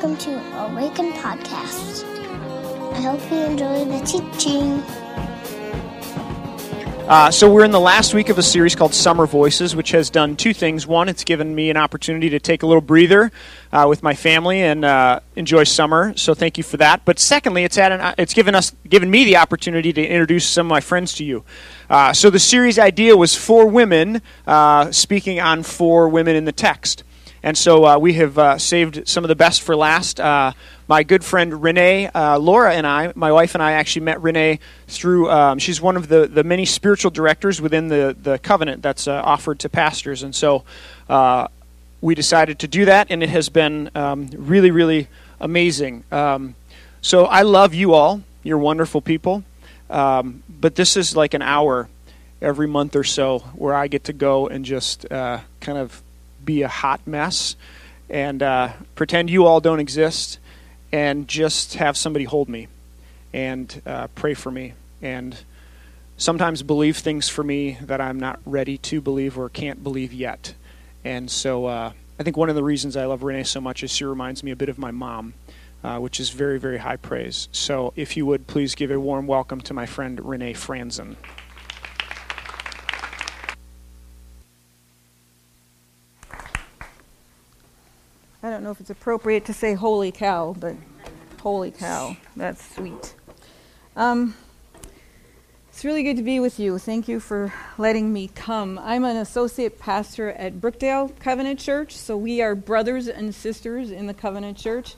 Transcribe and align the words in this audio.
welcome 0.00 0.16
to 0.16 0.58
Awaken 0.60 1.10
Podcast. 1.14 2.04
I 2.92 3.00
hope 3.00 3.32
you 3.32 3.38
enjoy 3.38 3.84
the 3.84 3.98
teaching. 4.06 4.80
Uh, 7.08 7.32
so 7.32 7.52
we're 7.52 7.64
in 7.64 7.72
the 7.72 7.80
last 7.80 8.14
week 8.14 8.28
of 8.28 8.38
a 8.38 8.42
series 8.42 8.76
called 8.76 8.94
Summer 8.94 9.26
Voices, 9.26 9.74
which 9.74 9.90
has 9.90 10.08
done 10.08 10.36
two 10.36 10.54
things. 10.54 10.86
One, 10.86 11.08
it's 11.08 11.24
given 11.24 11.52
me 11.52 11.68
an 11.68 11.76
opportunity 11.76 12.30
to 12.30 12.38
take 12.38 12.62
a 12.62 12.66
little 12.66 12.80
breather 12.80 13.32
uh, 13.72 13.86
with 13.88 14.04
my 14.04 14.14
family 14.14 14.62
and 14.62 14.84
uh, 14.84 15.18
enjoy 15.34 15.64
summer. 15.64 16.16
So 16.16 16.32
thank 16.32 16.58
you 16.58 16.62
for 16.62 16.76
that. 16.76 17.04
But 17.04 17.18
secondly, 17.18 17.64
it's 17.64 17.74
had 17.74 17.90
an, 17.90 18.14
it's 18.18 18.34
given 18.34 18.54
us 18.54 18.76
given 18.88 19.10
me 19.10 19.24
the 19.24 19.38
opportunity 19.38 19.92
to 19.92 20.06
introduce 20.06 20.46
some 20.46 20.68
of 20.68 20.70
my 20.70 20.80
friends 20.80 21.14
to 21.14 21.24
you. 21.24 21.42
Uh, 21.90 22.12
so 22.12 22.30
the 22.30 22.38
series 22.38 22.78
idea 22.78 23.16
was 23.16 23.34
four 23.34 23.66
women 23.66 24.22
uh, 24.46 24.92
speaking 24.92 25.40
on 25.40 25.64
four 25.64 26.08
women 26.08 26.36
in 26.36 26.44
the 26.44 26.52
text. 26.52 27.02
And 27.42 27.56
so 27.56 27.84
uh, 27.84 27.98
we 27.98 28.14
have 28.14 28.38
uh, 28.38 28.58
saved 28.58 29.06
some 29.08 29.24
of 29.24 29.28
the 29.28 29.36
best 29.36 29.62
for 29.62 29.76
last. 29.76 30.18
Uh, 30.18 30.52
my 30.88 31.02
good 31.02 31.24
friend 31.24 31.62
Renee, 31.62 32.08
uh, 32.08 32.38
Laura, 32.38 32.74
and 32.74 32.86
I, 32.86 33.12
my 33.14 33.30
wife 33.30 33.54
and 33.54 33.62
I 33.62 33.72
actually 33.72 34.02
met 34.02 34.20
Renee 34.22 34.58
through, 34.88 35.30
um, 35.30 35.58
she's 35.58 35.80
one 35.80 35.96
of 35.96 36.08
the, 36.08 36.26
the 36.26 36.42
many 36.42 36.64
spiritual 36.64 37.10
directors 37.10 37.60
within 37.60 37.88
the, 37.88 38.16
the 38.20 38.38
covenant 38.38 38.82
that's 38.82 39.06
uh, 39.06 39.22
offered 39.24 39.60
to 39.60 39.68
pastors. 39.68 40.22
And 40.22 40.34
so 40.34 40.64
uh, 41.08 41.48
we 42.00 42.14
decided 42.14 42.58
to 42.60 42.68
do 42.68 42.86
that, 42.86 43.08
and 43.10 43.22
it 43.22 43.28
has 43.28 43.48
been 43.48 43.90
um, 43.94 44.30
really, 44.34 44.70
really 44.70 45.08
amazing. 45.40 46.04
Um, 46.10 46.56
so 47.00 47.26
I 47.26 47.42
love 47.42 47.74
you 47.74 47.94
all. 47.94 48.22
You're 48.42 48.58
wonderful 48.58 49.00
people. 49.00 49.44
Um, 49.90 50.42
but 50.48 50.74
this 50.74 50.96
is 50.96 51.14
like 51.14 51.34
an 51.34 51.42
hour 51.42 51.88
every 52.42 52.66
month 52.66 52.96
or 52.96 53.04
so 53.04 53.40
where 53.54 53.74
I 53.74 53.88
get 53.88 54.04
to 54.04 54.12
go 54.12 54.48
and 54.48 54.64
just 54.64 55.08
kind 55.08 55.42
of 55.78 56.02
be 56.48 56.62
a 56.62 56.68
hot 56.68 57.06
mess 57.06 57.56
and 58.08 58.42
uh, 58.42 58.72
pretend 58.94 59.28
you 59.28 59.44
all 59.44 59.60
don't 59.60 59.80
exist 59.80 60.38
and 60.90 61.28
just 61.28 61.74
have 61.74 61.94
somebody 61.94 62.24
hold 62.24 62.48
me 62.48 62.68
and 63.34 63.82
uh, 63.84 64.06
pray 64.14 64.32
for 64.32 64.50
me 64.50 64.72
and 65.02 65.38
sometimes 66.16 66.62
believe 66.62 66.96
things 66.96 67.28
for 67.28 67.44
me 67.44 67.76
that 67.82 68.00
I'm 68.00 68.18
not 68.18 68.40
ready 68.46 68.78
to 68.78 69.02
believe 69.02 69.38
or 69.38 69.50
can't 69.50 69.84
believe 69.84 70.14
yet. 70.14 70.54
And 71.04 71.30
so 71.30 71.66
uh, 71.66 71.92
I 72.18 72.22
think 72.22 72.38
one 72.38 72.48
of 72.48 72.54
the 72.54 72.64
reasons 72.64 72.96
I 72.96 73.04
love 73.04 73.22
Renee 73.22 73.44
so 73.44 73.60
much 73.60 73.82
is 73.82 73.90
she 73.90 74.06
reminds 74.06 74.42
me 74.42 74.50
a 74.50 74.56
bit 74.56 74.70
of 74.70 74.78
my 74.78 74.90
mom, 74.90 75.34
uh, 75.84 75.98
which 75.98 76.18
is 76.18 76.30
very, 76.30 76.58
very 76.58 76.78
high 76.78 76.96
praise. 76.96 77.50
So 77.52 77.92
if 77.94 78.16
you 78.16 78.24
would 78.24 78.46
please 78.46 78.74
give 78.74 78.90
a 78.90 78.98
warm 78.98 79.26
welcome 79.26 79.60
to 79.60 79.74
my 79.74 79.84
friend 79.84 80.18
Renee 80.26 80.54
Franzen. 80.54 81.16
I 88.48 88.50
don't 88.50 88.62
know 88.62 88.70
if 88.70 88.80
it's 88.80 88.88
appropriate 88.88 89.44
to 89.44 89.52
say 89.52 89.74
holy 89.74 90.10
cow, 90.10 90.56
but 90.58 90.74
holy 91.42 91.70
cow, 91.70 92.16
that's 92.34 92.74
sweet. 92.74 93.14
Um, 93.94 94.34
it's 95.68 95.84
really 95.84 96.02
good 96.02 96.16
to 96.16 96.22
be 96.22 96.40
with 96.40 96.58
you. 96.58 96.78
Thank 96.78 97.08
you 97.08 97.20
for 97.20 97.52
letting 97.76 98.10
me 98.10 98.30
come. 98.34 98.78
I'm 98.78 99.04
an 99.04 99.18
associate 99.18 99.78
pastor 99.78 100.30
at 100.30 100.62
Brookdale 100.62 101.12
Covenant 101.20 101.60
Church, 101.60 101.94
so 101.94 102.16
we 102.16 102.40
are 102.40 102.54
brothers 102.54 103.06
and 103.06 103.34
sisters 103.34 103.90
in 103.90 104.06
the 104.06 104.14
Covenant 104.14 104.56
Church. 104.56 104.94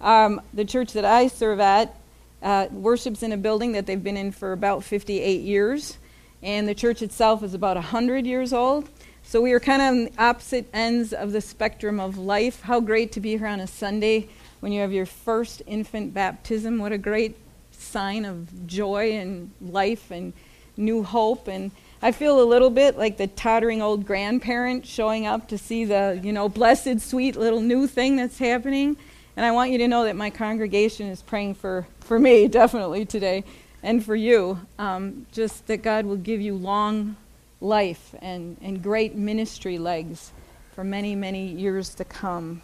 Um, 0.00 0.40
the 0.54 0.64
church 0.64 0.94
that 0.94 1.04
I 1.04 1.28
serve 1.28 1.60
at 1.60 1.94
uh, 2.42 2.68
worships 2.70 3.22
in 3.22 3.30
a 3.30 3.36
building 3.36 3.72
that 3.72 3.84
they've 3.84 4.02
been 4.02 4.16
in 4.16 4.32
for 4.32 4.54
about 4.54 4.84
58 4.84 5.42
years, 5.42 5.98
and 6.42 6.66
the 6.66 6.74
church 6.74 7.02
itself 7.02 7.42
is 7.42 7.52
about 7.52 7.76
100 7.76 8.26
years 8.26 8.54
old. 8.54 8.88
So 9.28 9.40
we 9.40 9.52
are 9.54 9.60
kind 9.60 9.82
of 9.82 9.88
on 9.88 10.04
the 10.04 10.12
opposite 10.18 10.68
ends 10.72 11.12
of 11.12 11.32
the 11.32 11.40
spectrum 11.40 11.98
of 11.98 12.16
life. 12.16 12.62
How 12.62 12.78
great 12.78 13.10
to 13.12 13.20
be 13.20 13.36
here 13.36 13.48
on 13.48 13.58
a 13.58 13.66
Sunday 13.66 14.28
when 14.60 14.70
you 14.70 14.80
have 14.82 14.92
your 14.92 15.04
first 15.04 15.62
infant 15.66 16.14
baptism. 16.14 16.78
What 16.78 16.92
a 16.92 16.98
great 16.98 17.36
sign 17.72 18.24
of 18.24 18.68
joy 18.68 19.14
and 19.14 19.50
life 19.60 20.12
and 20.12 20.32
new 20.76 21.02
hope. 21.02 21.48
And 21.48 21.72
I 22.00 22.12
feel 22.12 22.40
a 22.40 22.46
little 22.46 22.70
bit 22.70 22.98
like 22.98 23.16
the 23.16 23.26
tottering 23.26 23.82
old 23.82 24.06
grandparent 24.06 24.86
showing 24.86 25.26
up 25.26 25.48
to 25.48 25.58
see 25.58 25.84
the, 25.84 26.20
you 26.22 26.32
know, 26.32 26.48
blessed, 26.48 27.00
sweet 27.00 27.34
little 27.34 27.60
new 27.60 27.88
thing 27.88 28.14
that's 28.14 28.38
happening. 28.38 28.96
And 29.36 29.44
I 29.44 29.50
want 29.50 29.72
you 29.72 29.78
to 29.78 29.88
know 29.88 30.04
that 30.04 30.14
my 30.14 30.30
congregation 30.30 31.08
is 31.08 31.20
praying 31.20 31.54
for, 31.56 31.88
for 31.98 32.20
me, 32.20 32.46
definitely 32.62 33.04
today, 33.04 33.42
and 33.82 34.04
for 34.04 34.14
you. 34.14 34.60
Um, 34.78 35.26
just 35.32 35.66
that 35.66 35.78
God 35.78 36.06
will 36.06 36.14
give 36.14 36.40
you 36.40 36.54
long 36.54 37.16
life 37.60 38.14
and, 38.20 38.56
and 38.60 38.82
great 38.82 39.14
ministry 39.14 39.78
legs 39.78 40.32
for 40.74 40.84
many, 40.84 41.14
many 41.14 41.46
years 41.46 41.94
to 41.94 42.04
come. 42.04 42.62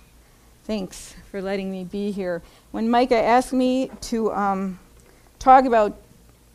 Thanks 0.65 1.15
for 1.31 1.43
letting 1.43 1.71
me 1.71 1.85
be 1.85 2.11
here. 2.11 2.43
When 2.71 2.91
Micah 2.91 3.17
asked 3.21 3.53
me 3.53 3.91
to 4.03 4.33
um, 4.33 4.79
talk 5.39 5.65
about 5.65 5.99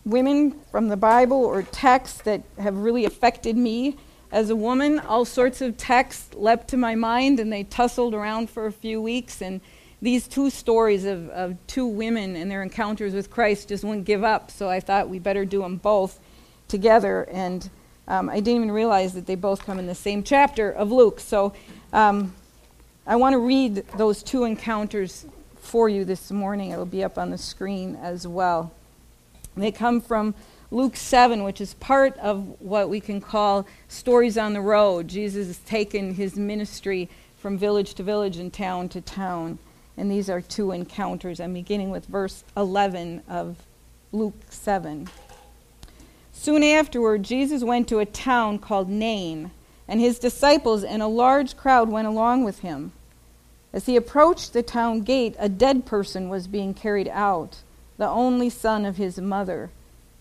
women 0.05 0.59
from 0.71 0.87
the 0.87 0.97
Bible 0.97 1.43
or 1.43 1.63
texts 1.63 2.21
that 2.21 2.43
have 2.57 2.77
really 2.77 3.05
affected 3.05 3.57
me 3.57 3.97
as 4.31 4.49
a 4.49 4.55
woman, 4.55 4.99
all 4.99 5.25
sorts 5.25 5.61
of 5.61 5.77
texts 5.77 6.33
leapt 6.35 6.69
to 6.69 6.77
my 6.77 6.95
mind 6.95 7.39
and 7.39 7.51
they 7.51 7.63
tussled 7.63 8.13
around 8.13 8.49
for 8.49 8.65
a 8.65 8.71
few 8.71 9.01
weeks. 9.01 9.41
And 9.41 9.59
these 10.01 10.27
two 10.27 10.49
stories 10.49 11.05
of, 11.05 11.29
of 11.29 11.57
two 11.67 11.87
women 11.87 12.35
and 12.35 12.49
their 12.49 12.61
encounters 12.61 13.13
with 13.13 13.29
Christ 13.29 13.69
just 13.69 13.83
wouldn't 13.83 14.05
give 14.05 14.23
up. 14.23 14.51
So 14.51 14.69
I 14.69 14.79
thought 14.79 15.09
we 15.09 15.19
better 15.19 15.43
do 15.43 15.61
them 15.61 15.77
both 15.77 16.19
together. 16.67 17.27
And 17.31 17.69
um, 18.07 18.29
I 18.29 18.35
didn't 18.35 18.55
even 18.55 18.71
realize 18.71 19.13
that 19.13 19.25
they 19.25 19.35
both 19.35 19.65
come 19.65 19.79
in 19.79 19.87
the 19.87 19.95
same 19.95 20.23
chapter 20.23 20.71
of 20.71 20.91
Luke. 20.91 21.19
So 21.19 21.53
um, 21.91 22.33
I 23.05 23.15
want 23.17 23.33
to 23.33 23.39
read 23.39 23.85
those 23.97 24.23
two 24.23 24.45
encounters 24.45 25.25
for 25.57 25.89
you 25.89 26.05
this 26.05 26.31
morning. 26.31 26.71
It'll 26.71 26.85
be 26.85 27.03
up 27.03 27.17
on 27.17 27.31
the 27.31 27.37
screen 27.37 27.95
as 27.97 28.25
well. 28.25 28.71
They 29.55 29.71
come 29.71 29.99
from 29.99 30.35
Luke 30.71 30.95
7, 30.95 31.43
which 31.43 31.59
is 31.59 31.73
part 31.75 32.17
of 32.17 32.61
what 32.61 32.89
we 32.89 32.99
can 32.99 33.19
call 33.19 33.67
stories 33.87 34.37
on 34.37 34.53
the 34.53 34.61
road. 34.61 35.07
Jesus 35.07 35.47
has 35.47 35.57
taken 35.59 36.13
his 36.13 36.35
ministry 36.35 37.09
from 37.37 37.57
village 37.57 37.93
to 37.95 38.03
village 38.03 38.37
and 38.37 38.53
town 38.53 38.89
to 38.89 39.01
town. 39.01 39.59
And 39.97 40.11
these 40.11 40.29
are 40.29 40.41
two 40.41 40.71
encounters. 40.71 41.39
I'm 41.39 41.53
beginning 41.53 41.89
with 41.89 42.05
verse 42.05 42.43
11 42.55 43.23
of 43.27 43.57
Luke 44.11 44.35
7. 44.49 45.09
Soon 46.39 46.63
afterward, 46.63 47.23
Jesus 47.23 47.63
went 47.63 47.89
to 47.89 47.97
a 47.97 48.05
town 48.05 48.59
called 48.59 48.89
Nain, 48.89 49.49
and 49.87 49.99
his 49.99 50.19
disciples 50.19 50.83
and 50.83 51.01
a 51.01 51.07
large 51.07 51.57
crowd 51.57 51.89
went 51.89 52.07
along 52.07 52.43
with 52.43 52.59
him. 52.59 52.93
As 53.73 53.87
he 53.87 53.95
approached 53.95 54.53
the 54.53 54.61
town 54.61 55.01
gate, 55.01 55.35
a 55.39 55.49
dead 55.49 55.85
person 55.85 56.29
was 56.29 56.47
being 56.47 56.75
carried 56.75 57.09
out, 57.09 57.57
the 57.97 58.07
only 58.07 58.51
son 58.51 58.85
of 58.85 58.97
his 58.97 59.19
mother, 59.19 59.71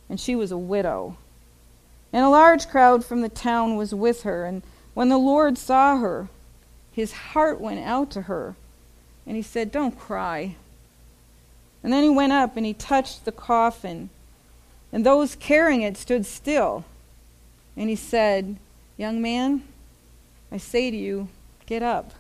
and 0.09 0.19
she 0.19 0.35
was 0.35 0.51
a 0.51 0.59
widow. 0.59 1.17
And 2.15 2.25
a 2.25 2.31
large 2.31 2.67
crowd 2.67 3.05
from 3.05 3.21
the 3.21 3.29
town 3.29 3.77
was 3.77 3.95
with 3.95 4.23
her, 4.23 4.47
and 4.47 4.63
when 4.95 5.11
the 5.11 5.19
Lord 5.19 5.59
saw 5.59 5.99
her, 5.99 6.29
his 6.91 7.13
heart 7.13 7.61
went 7.61 7.81
out 7.81 8.11
to 8.13 8.23
her, 8.23 8.57
and 9.27 9.37
he 9.37 9.43
said, 9.43 9.71
Don't 9.71 9.97
cry. 9.97 10.57
And 11.85 11.93
then 11.93 12.03
he 12.03 12.09
went 12.09 12.33
up 12.33 12.57
and 12.57 12.65
he 12.65 12.73
touched 12.73 13.27
the 13.27 13.33
coffin 13.33 14.09
and 14.97 15.05
those 15.05 15.35
carrying 15.35 15.83
it 15.83 15.95
stood 15.99 16.25
still. 16.25 16.87
And 17.77 17.91
he 17.91 17.97
said, 17.97 18.57
Young 18.97 19.21
man, 19.21 19.63
I 20.51 20.57
say 20.57 20.91
to 20.91 20.97
you, 20.97 21.29
get 21.67 21.83
up. 21.83 22.15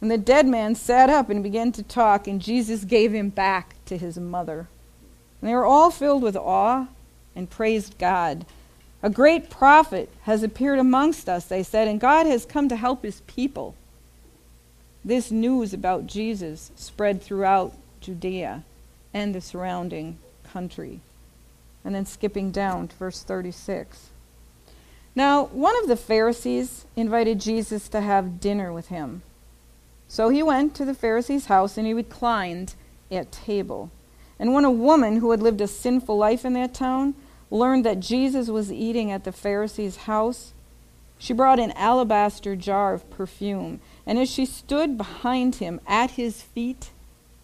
And 0.00 0.10
the 0.10 0.16
dead 0.16 0.46
man 0.46 0.74
sat 0.74 1.10
up 1.10 1.28
and 1.28 1.42
began 1.42 1.70
to 1.72 1.82
talk, 1.82 2.26
and 2.26 2.40
Jesus 2.40 2.84
gave 2.84 3.12
him 3.12 3.28
back 3.28 3.74
to 3.84 3.98
his 3.98 4.16
mother. 4.16 4.68
And 5.42 5.50
they 5.50 5.54
were 5.54 5.66
all 5.66 5.90
filled 5.90 6.22
with 6.22 6.34
awe 6.34 6.86
and 7.36 7.50
praised 7.50 7.98
God. 7.98 8.46
A 9.02 9.10
great 9.10 9.50
prophet 9.50 10.08
has 10.22 10.42
appeared 10.42 10.78
amongst 10.78 11.28
us, 11.28 11.44
they 11.44 11.62
said, 11.62 11.88
and 11.88 12.00
God 12.00 12.24
has 12.24 12.46
come 12.46 12.70
to 12.70 12.76
help 12.76 13.02
his 13.02 13.20
people. 13.26 13.74
This 15.04 15.30
news 15.30 15.74
about 15.74 16.06
Jesus 16.06 16.70
spread 16.74 17.22
throughout 17.22 17.74
Judea 18.00 18.64
and 19.12 19.34
the 19.34 19.42
surrounding 19.42 20.16
country. 20.52 21.00
And 21.84 21.94
then 21.94 22.06
skipping 22.06 22.50
down 22.50 22.88
to 22.88 22.96
verse 22.96 23.22
36. 23.22 24.10
Now, 25.14 25.44
one 25.46 25.76
of 25.82 25.88
the 25.88 25.96
Pharisees 25.96 26.86
invited 26.96 27.40
Jesus 27.40 27.88
to 27.88 28.00
have 28.00 28.40
dinner 28.40 28.72
with 28.72 28.88
him. 28.88 29.22
So 30.08 30.28
he 30.28 30.42
went 30.42 30.74
to 30.76 30.84
the 30.84 30.94
Pharisee's 30.94 31.46
house 31.46 31.76
and 31.76 31.86
he 31.86 31.92
reclined 31.92 32.74
at 33.10 33.32
table. 33.32 33.90
And 34.38 34.54
when 34.54 34.64
a 34.64 34.70
woman 34.70 35.16
who 35.16 35.30
had 35.30 35.42
lived 35.42 35.60
a 35.60 35.68
sinful 35.68 36.16
life 36.16 36.44
in 36.44 36.54
that 36.54 36.74
town 36.74 37.14
learned 37.50 37.84
that 37.84 38.00
Jesus 38.00 38.48
was 38.48 38.72
eating 38.72 39.10
at 39.10 39.24
the 39.24 39.32
Pharisee's 39.32 39.96
house, 39.96 40.52
she 41.18 41.32
brought 41.32 41.60
an 41.60 41.72
alabaster 41.72 42.56
jar 42.56 42.94
of 42.94 43.08
perfume. 43.10 43.80
And 44.06 44.18
as 44.18 44.30
she 44.30 44.46
stood 44.46 44.96
behind 44.96 45.56
him 45.56 45.80
at 45.86 46.12
his 46.12 46.42
feet, 46.42 46.90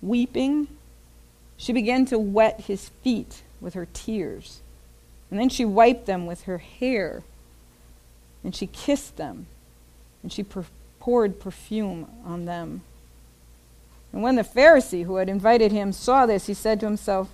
weeping, 0.01 0.69
she 1.57 1.73
began 1.73 2.05
to 2.07 2.19
wet 2.19 2.63
his 2.63 2.89
feet 2.89 3.43
with 3.61 3.75
her 3.75 3.87
tears. 3.93 4.61
And 5.31 5.39
then 5.39 5.49
she 5.49 5.65
wiped 5.65 6.07
them 6.07 6.27
with 6.27 6.45
her 6.45 6.59
hair. 6.59 7.23
And 8.43 8.55
she 8.55 8.67
kissed 8.67 9.17
them. 9.17 9.47
And 10.23 10.33
she 10.33 10.43
per- 10.43 10.65
poured 11.01 11.41
perfume 11.41 12.09
on 12.25 12.45
them. 12.45 12.83
And 14.13 14.23
when 14.23 14.37
the 14.37 14.43
Pharisee 14.43 15.05
who 15.05 15.17
had 15.17 15.29
invited 15.29 15.73
him 15.73 15.93
saw 15.93 16.27
this, 16.27 16.47
he 16.47 16.55
said 16.55 16.81
to 16.81 16.87
himself, 16.87 17.29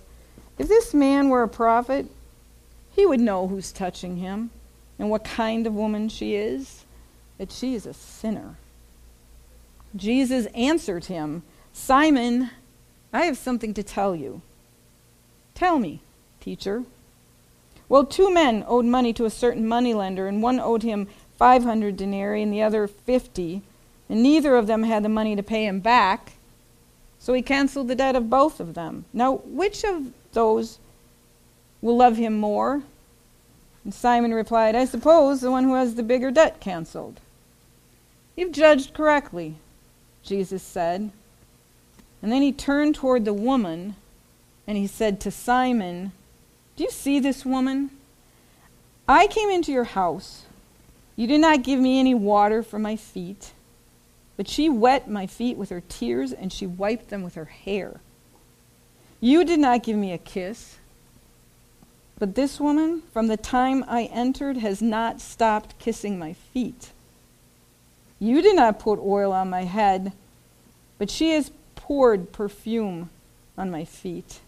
If 0.59 0.69
this 0.69 0.93
man 0.93 1.29
were 1.29 1.43
a 1.43 1.49
prophet, 1.49 2.07
he 2.95 3.07
would 3.07 3.21
know 3.21 3.47
who's 3.47 3.73
touching 3.73 4.17
him 4.17 4.51
and 4.99 5.11
what 5.11 5.25
kind 5.25 5.67
of 5.67 5.75
woman 5.75 6.09
she 6.09 6.35
is, 6.35 6.85
that 7.39 7.51
she 7.51 7.75
is 7.75 7.87
a 7.87 7.95
sinner. 7.95 8.57
Jesus 9.97 10.47
answered 10.55 11.07
him, 11.07 11.43
Simon, 11.73 12.51
I 13.13 13.25
have 13.27 13.39
something 13.39 13.75
to 13.75 13.83
tell 13.83 14.15
you. 14.15 14.43
Tell 15.55 15.79
me, 15.79 16.01
teacher. 16.45 16.85
Well, 17.89 18.05
two 18.05 18.33
men 18.33 18.65
owed 18.69 18.85
money 18.85 19.15
to 19.15 19.25
a 19.25 19.31
certain 19.31 19.67
moneylender, 19.67 20.29
and 20.29 20.43
one 20.43 20.61
owed 20.61 20.83
him 20.83 21.09
500 21.39 21.97
denarii 21.97 22.43
and 22.43 22.53
the 22.53 22.63
other 22.63 22.87
50, 22.87 23.63
and 24.09 24.23
neither 24.23 24.55
of 24.57 24.67
them 24.67 24.83
had 24.83 25.03
the 25.03 25.09
money 25.09 25.35
to 25.35 25.43
pay 25.43 25.67
him 25.67 25.81
back. 25.81 26.35
So 27.19 27.33
he 27.33 27.41
canceled 27.41 27.89
the 27.89 27.95
debt 27.95 28.15
of 28.15 28.29
both 28.29 28.61
of 28.61 28.75
them. 28.75 29.07
Now, 29.13 29.37
which 29.47 29.85
of 29.85 30.13
those 30.33 30.79
will 31.81 31.97
love 31.97 32.19
him 32.19 32.39
more? 32.39 32.83
And 33.83 33.95
Simon 33.95 34.35
replied, 34.35 34.75
I 34.75 34.85
suppose 34.85 35.41
the 35.41 35.51
one 35.51 35.65
who 35.65 35.75
has 35.75 35.95
the 35.95 36.03
bigger 36.03 36.31
debt 36.31 36.61
canceled. 36.61 37.21
You've 38.37 38.53
judged 38.53 38.93
correctly, 38.93 39.55
Jesus 40.23 40.63
said. 40.63 41.11
And 42.21 42.33
then 42.33 42.43
he 42.43 42.53
turned 42.53 42.95
toward 42.95 43.25
the 43.25 43.35
woman 43.35 43.97
and 44.67 44.79
he 44.79 44.87
said 44.87 45.21
to 45.21 45.31
Simon, 45.31 46.13
Do 46.77 46.85
you 46.85 46.91
see 46.91 47.21
this 47.21 47.45
woman? 47.45 47.91
I 49.09 49.27
came 49.27 49.51
into 49.51 49.71
your 49.71 49.85
house. 49.85 50.45
You 51.17 51.27
did 51.27 51.41
not 51.41 51.63
give 51.63 51.79
me 51.79 52.01
any 52.01 52.15
water 52.15 52.63
for 52.63 52.79
my 52.79 52.97
feet, 52.97 53.53
but 54.37 54.49
she 54.49 54.69
wet 54.69 55.09
my 55.09 55.27
feet 55.27 55.57
with 55.57 55.71
her 55.71 55.83
tears 55.89 56.33
and 56.33 56.53
she 56.53 56.67
wiped 56.67 57.11
them 57.11 57.23
with 57.23 57.37
her 57.37 57.45
hair. 57.45 58.01
You 59.21 59.45
did 59.45 59.61
not 59.61 59.83
give 59.83 59.97
me 59.97 60.13
a 60.13 60.19
kiss, 60.19 60.77
but 62.19 62.35
this 62.35 62.59
woman, 62.59 63.03
from 63.13 63.29
the 63.29 63.37
time 63.37 63.85
I 63.87 64.05
entered, 64.05 64.57
has 64.59 64.83
not 64.83 65.21
stopped 65.21 65.79
kissing 65.79 66.19
my 66.19 66.33
feet. 66.33 66.91
You 68.19 68.43
did 68.43 68.57
not 68.57 68.79
put 68.79 68.99
oil 68.99 69.33
on 69.33 69.51
my 69.51 69.65
head, 69.65 70.13
but 70.99 71.11
she 71.11 71.31
has 71.31 71.51
poured 71.75 72.33
perfume 72.33 73.11
on 73.59 73.71
my 73.71 73.85
feet. 73.85 74.41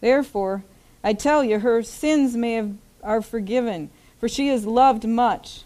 Therefore, 0.00 0.64
I 1.02 1.12
tell 1.12 1.42
you, 1.42 1.58
her 1.60 1.82
sins 1.82 2.36
may 2.36 2.54
have, 2.54 2.74
are 3.02 3.22
forgiven, 3.22 3.90
for 4.18 4.28
she 4.28 4.48
has 4.48 4.66
loved 4.66 5.06
much. 5.06 5.62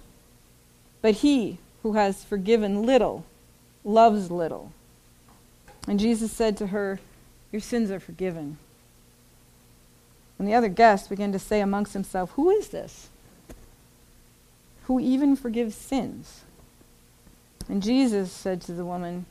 But 1.03 1.17
he 1.17 1.59
who 1.83 1.95
has 1.95 2.25
forgiven 2.25 2.85
little 2.85 3.25
loves 3.85 4.31
little. 4.31 4.73
And 5.87 6.01
Jesus 6.01 6.33
said 6.33 6.57
to 6.59 6.69
her, 6.69 7.01
Your 7.53 7.61
sins 7.61 7.91
are 7.91 8.01
forgiven. 8.01 8.59
And 10.39 10.49
the 10.49 10.55
other 10.55 10.69
guests 10.69 11.09
began 11.09 11.33
to 11.33 11.39
say 11.39 11.61
amongst 11.61 11.93
themselves, 11.93 12.33
Who 12.37 12.51
is 12.51 12.69
this? 12.69 13.09
Who 14.85 15.01
even 15.01 15.37
forgives 15.37 15.75
sins? 15.75 16.43
And 17.69 17.83
Jesus 17.83 18.31
said 18.31 18.61
to 18.63 18.73
the 18.73 18.85
woman, 18.85 19.27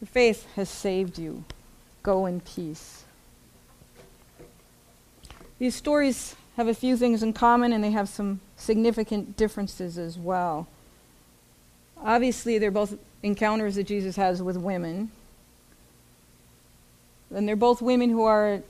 Your 0.00 0.08
faith 0.08 0.46
has 0.56 0.68
saved 0.68 1.18
you. 1.18 1.44
Go 2.02 2.26
in 2.26 2.40
peace. 2.40 3.05
These 5.58 5.74
stories 5.74 6.36
have 6.56 6.68
a 6.68 6.74
few 6.74 6.96
things 6.96 7.22
in 7.22 7.32
common 7.32 7.72
and 7.72 7.82
they 7.82 7.90
have 7.90 8.08
some 8.08 8.40
significant 8.56 9.36
differences 9.36 9.98
as 9.98 10.18
well. 10.18 10.66
Obviously, 12.02 12.58
they're 12.58 12.70
both 12.70 12.96
encounters 13.22 13.76
that 13.76 13.84
Jesus 13.84 14.16
has 14.16 14.42
with 14.42 14.56
women. 14.56 15.10
And 17.34 17.48
they're 17.48 17.56
both 17.56 17.82
women 17.82 18.10
who 18.10 18.22
are 18.22 18.62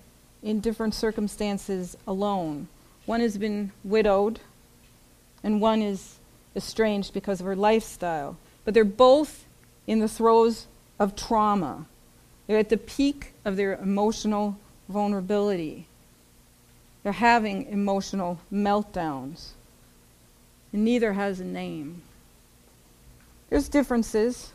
in 0.43 0.61
different 0.61 0.95
circumstances 0.95 1.97
alone. 2.07 2.69
One 3.05 3.21
has 3.21 3.37
been 3.37 3.73
widowed, 3.85 4.41
and 5.43 5.61
one 5.61 5.83
is 5.83 6.17
estranged 6.55 7.13
because 7.13 7.41
of 7.41 7.47
her 7.47 7.57
lifestyle. 7.57 8.37
But 8.65 8.75
they're 8.75 8.85
both 8.85 9.45
in 9.87 9.99
the 9.99 10.09
throes 10.09 10.67
of 10.99 11.15
trauma. 11.15 11.87
They're 12.47 12.59
at 12.59 12.69
the 12.69 12.77
peak 12.77 13.33
of 13.45 13.57
their 13.57 13.75
emotional 13.75 14.57
vulnerability. 14.89 15.87
They're 17.07 17.13
having 17.13 17.67
emotional 17.67 18.41
meltdowns. 18.53 19.51
And 20.73 20.85
neither 20.85 21.13
has 21.13 21.39
a 21.39 21.45
name. 21.45 22.03
There's 23.49 23.69
differences. 23.69 24.51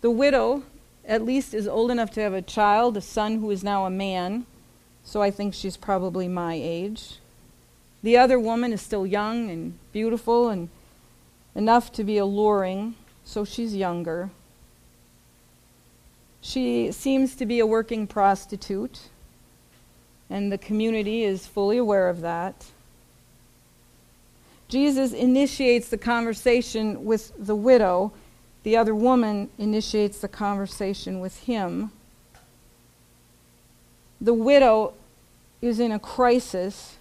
The 0.00 0.10
widow, 0.10 0.64
at 1.04 1.22
least, 1.22 1.54
is 1.54 1.68
old 1.68 1.92
enough 1.92 2.10
to 2.14 2.20
have 2.22 2.34
a 2.34 2.42
child, 2.42 2.96
a 2.96 3.00
son 3.00 3.38
who 3.38 3.52
is 3.52 3.62
now 3.62 3.86
a 3.86 3.90
man, 3.90 4.46
so 5.04 5.22
I 5.22 5.30
think 5.30 5.54
she's 5.54 5.76
probably 5.76 6.26
my 6.26 6.54
age. 6.54 7.20
The 8.02 8.16
other 8.16 8.40
woman 8.40 8.72
is 8.72 8.82
still 8.82 9.06
young 9.06 9.48
and 9.48 9.78
beautiful 9.92 10.48
and 10.48 10.70
enough 11.54 11.92
to 11.92 12.02
be 12.02 12.18
alluring, 12.18 12.96
so 13.24 13.44
she's 13.44 13.76
younger. 13.76 14.30
She 16.40 16.90
seems 16.90 17.36
to 17.36 17.46
be 17.46 17.60
a 17.60 17.66
working 17.66 18.08
prostitute 18.08 19.02
and 20.30 20.50
the 20.50 20.58
community 20.58 21.24
is 21.24 21.46
fully 21.46 21.76
aware 21.76 22.08
of 22.08 22.20
that. 22.22 22.66
Jesus 24.68 25.12
initiates 25.12 25.88
the 25.88 25.98
conversation 25.98 27.04
with 27.04 27.32
the 27.38 27.54
widow. 27.54 28.12
The 28.62 28.76
other 28.76 28.94
woman 28.94 29.50
initiates 29.58 30.18
the 30.18 30.28
conversation 30.28 31.20
with 31.20 31.40
him. 31.44 31.92
The 34.20 34.34
widow 34.34 34.94
is 35.60 35.78
in 35.78 35.92
a 35.92 35.98
crisis. 35.98 36.96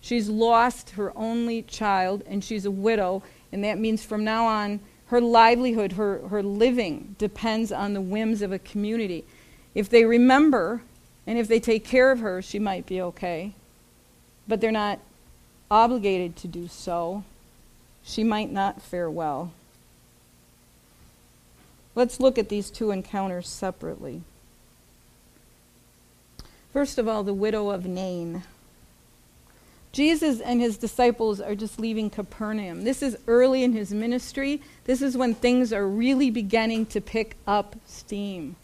She's 0.00 0.28
lost 0.28 0.90
her 0.90 1.12
only 1.16 1.62
child, 1.62 2.22
and 2.26 2.42
she's 2.42 2.64
a 2.64 2.70
widow, 2.70 3.22
and 3.52 3.64
that 3.64 3.78
means 3.78 4.04
from 4.04 4.24
now 4.24 4.46
on, 4.46 4.80
her 5.06 5.20
livelihood, 5.20 5.92
her, 5.92 6.28
her 6.28 6.42
living, 6.42 7.16
depends 7.18 7.72
on 7.72 7.94
the 7.94 8.00
whims 8.00 8.42
of 8.42 8.52
a 8.52 8.58
community. 8.58 9.24
If 9.74 9.88
they 9.88 10.04
remember 10.04 10.82
and 11.28 11.38
if 11.38 11.46
they 11.46 11.60
take 11.60 11.84
care 11.84 12.10
of 12.10 12.20
her, 12.20 12.40
she 12.40 12.58
might 12.58 12.86
be 12.86 13.02
okay. 13.02 13.52
But 14.48 14.62
they're 14.62 14.72
not 14.72 14.98
obligated 15.70 16.36
to 16.36 16.48
do 16.48 16.68
so. 16.68 17.22
She 18.02 18.24
might 18.24 18.50
not 18.50 18.80
fare 18.80 19.10
well. 19.10 19.52
Let's 21.94 22.18
look 22.18 22.38
at 22.38 22.48
these 22.48 22.70
two 22.70 22.90
encounters 22.90 23.46
separately. 23.46 24.22
First 26.72 26.96
of 26.96 27.06
all, 27.06 27.22
the 27.22 27.34
widow 27.34 27.68
of 27.68 27.84
Nain. 27.84 28.44
Jesus 29.92 30.40
and 30.40 30.62
his 30.62 30.78
disciples 30.78 31.42
are 31.42 31.54
just 31.54 31.78
leaving 31.78 32.08
Capernaum. 32.08 32.84
This 32.84 33.02
is 33.02 33.18
early 33.26 33.64
in 33.64 33.74
his 33.74 33.92
ministry. 33.92 34.62
This 34.84 35.02
is 35.02 35.14
when 35.14 35.34
things 35.34 35.74
are 35.74 35.86
really 35.86 36.30
beginning 36.30 36.86
to 36.86 37.02
pick 37.02 37.36
up 37.46 37.76
steam. 37.84 38.56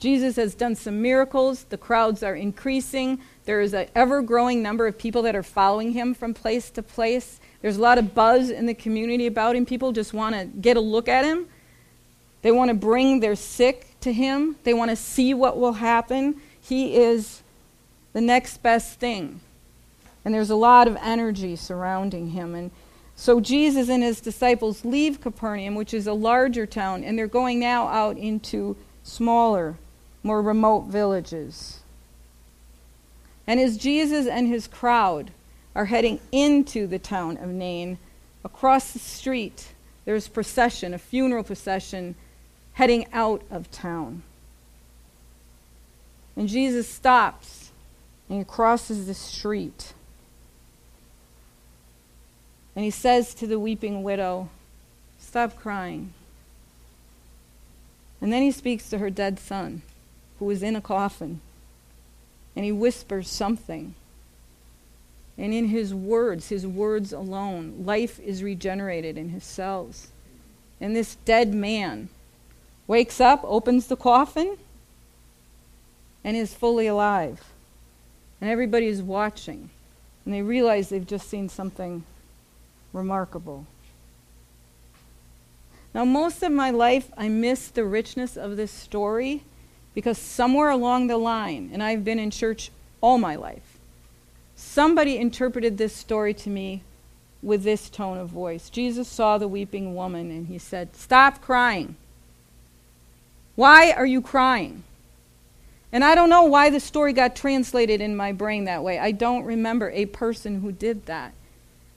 Jesus 0.00 0.36
has 0.36 0.54
done 0.54 0.74
some 0.74 1.02
miracles. 1.02 1.64
The 1.64 1.76
crowds 1.76 2.22
are 2.22 2.34
increasing. 2.34 3.20
There 3.44 3.60
is 3.60 3.74
an 3.74 3.86
ever 3.94 4.22
growing 4.22 4.62
number 4.62 4.86
of 4.86 4.98
people 4.98 5.22
that 5.22 5.36
are 5.36 5.42
following 5.42 5.92
him 5.92 6.14
from 6.14 6.32
place 6.32 6.70
to 6.70 6.82
place. 6.82 7.38
There's 7.60 7.76
a 7.76 7.82
lot 7.82 7.98
of 7.98 8.14
buzz 8.14 8.48
in 8.48 8.64
the 8.64 8.74
community 8.74 9.26
about 9.26 9.54
him. 9.54 9.66
People 9.66 9.92
just 9.92 10.14
want 10.14 10.34
to 10.34 10.46
get 10.46 10.78
a 10.78 10.80
look 10.80 11.06
at 11.06 11.26
him. 11.26 11.46
They 12.40 12.50
want 12.50 12.70
to 12.70 12.74
bring 12.74 13.20
their 13.20 13.36
sick 13.36 13.86
to 14.00 14.12
him, 14.14 14.56
they 14.64 14.72
want 14.72 14.90
to 14.90 14.96
see 14.96 15.34
what 15.34 15.58
will 15.58 15.74
happen. 15.74 16.40
He 16.58 16.96
is 16.96 17.42
the 18.14 18.20
next 18.22 18.62
best 18.62 18.98
thing. 18.98 19.40
And 20.24 20.32
there's 20.34 20.48
a 20.48 20.56
lot 20.56 20.88
of 20.88 20.96
energy 21.02 21.54
surrounding 21.54 22.30
him. 22.30 22.54
And 22.54 22.70
so 23.14 23.40
Jesus 23.40 23.90
and 23.90 24.02
his 24.02 24.22
disciples 24.22 24.86
leave 24.86 25.20
Capernaum, 25.20 25.74
which 25.74 25.92
is 25.92 26.06
a 26.06 26.14
larger 26.14 26.64
town, 26.64 27.04
and 27.04 27.18
they're 27.18 27.26
going 27.26 27.60
now 27.60 27.88
out 27.88 28.16
into 28.16 28.74
smaller 29.02 29.76
more 30.22 30.42
remote 30.42 30.86
villages. 30.86 31.80
And 33.46 33.58
as 33.58 33.76
Jesus 33.76 34.26
and 34.26 34.46
his 34.46 34.66
crowd 34.66 35.30
are 35.74 35.86
heading 35.86 36.20
into 36.30 36.86
the 36.86 36.98
town 36.98 37.36
of 37.38 37.48
Nain, 37.48 37.98
across 38.44 38.92
the 38.92 38.98
street 38.98 39.68
there's 40.04 40.26
a 40.26 40.30
procession, 40.30 40.94
a 40.94 40.98
funeral 40.98 41.44
procession, 41.44 42.14
heading 42.74 43.06
out 43.12 43.42
of 43.50 43.70
town. 43.70 44.22
And 46.36 46.48
Jesus 46.48 46.88
stops 46.88 47.70
and 48.28 48.46
crosses 48.46 49.06
the 49.06 49.14
street. 49.14 49.92
And 52.74 52.84
he 52.84 52.90
says 52.90 53.34
to 53.34 53.46
the 53.46 53.58
weeping 53.58 54.02
widow, 54.02 54.48
Stop 55.18 55.56
crying. 55.56 56.12
And 58.20 58.32
then 58.32 58.42
he 58.42 58.52
speaks 58.52 58.88
to 58.90 58.98
her 58.98 59.10
dead 59.10 59.38
son 59.38 59.82
who 60.40 60.50
is 60.50 60.64
in 60.64 60.74
a 60.74 60.80
coffin. 60.80 61.40
And 62.56 62.64
he 62.64 62.72
whispers 62.72 63.28
something. 63.28 63.94
And 65.38 65.54
in 65.54 65.68
his 65.68 65.94
words, 65.94 66.48
his 66.48 66.66
words 66.66 67.12
alone, 67.12 67.84
life 67.84 68.18
is 68.18 68.42
regenerated 68.42 69.16
in 69.16 69.28
his 69.28 69.44
cells. 69.44 70.08
And 70.80 70.96
this 70.96 71.14
dead 71.24 71.54
man 71.54 72.08
wakes 72.88 73.20
up, 73.20 73.40
opens 73.44 73.86
the 73.86 73.96
coffin, 73.96 74.56
and 76.24 76.36
is 76.36 76.52
fully 76.52 76.86
alive. 76.88 77.44
And 78.40 78.50
everybody 78.50 78.86
is 78.86 79.02
watching. 79.02 79.70
And 80.24 80.34
they 80.34 80.42
realize 80.42 80.88
they've 80.88 81.06
just 81.06 81.28
seen 81.28 81.48
something 81.48 82.02
remarkable. 82.92 83.66
Now, 85.94 86.04
most 86.04 86.42
of 86.42 86.52
my 86.52 86.70
life, 86.70 87.10
I 87.16 87.28
missed 87.28 87.74
the 87.74 87.84
richness 87.84 88.36
of 88.36 88.56
this 88.56 88.70
story 88.70 89.42
because 89.94 90.18
somewhere 90.18 90.70
along 90.70 91.06
the 91.06 91.16
line, 91.16 91.70
and 91.72 91.82
I've 91.82 92.04
been 92.04 92.18
in 92.18 92.30
church 92.30 92.70
all 93.00 93.18
my 93.18 93.36
life, 93.36 93.78
somebody 94.54 95.16
interpreted 95.16 95.78
this 95.78 95.94
story 95.94 96.34
to 96.34 96.50
me 96.50 96.82
with 97.42 97.62
this 97.62 97.88
tone 97.88 98.18
of 98.18 98.28
voice. 98.28 98.70
Jesus 98.70 99.08
saw 99.08 99.38
the 99.38 99.48
weeping 99.48 99.94
woman 99.94 100.30
and 100.30 100.46
he 100.46 100.58
said, 100.58 100.94
Stop 100.94 101.40
crying. 101.40 101.96
Why 103.56 103.92
are 103.92 104.06
you 104.06 104.20
crying? 104.20 104.84
And 105.92 106.04
I 106.04 106.14
don't 106.14 106.30
know 106.30 106.44
why 106.44 106.70
the 106.70 106.80
story 106.80 107.12
got 107.12 107.34
translated 107.34 108.00
in 108.00 108.16
my 108.16 108.32
brain 108.32 108.64
that 108.64 108.84
way. 108.84 108.98
I 108.98 109.10
don't 109.10 109.44
remember 109.44 109.90
a 109.90 110.06
person 110.06 110.60
who 110.60 110.70
did 110.70 111.06
that. 111.06 111.34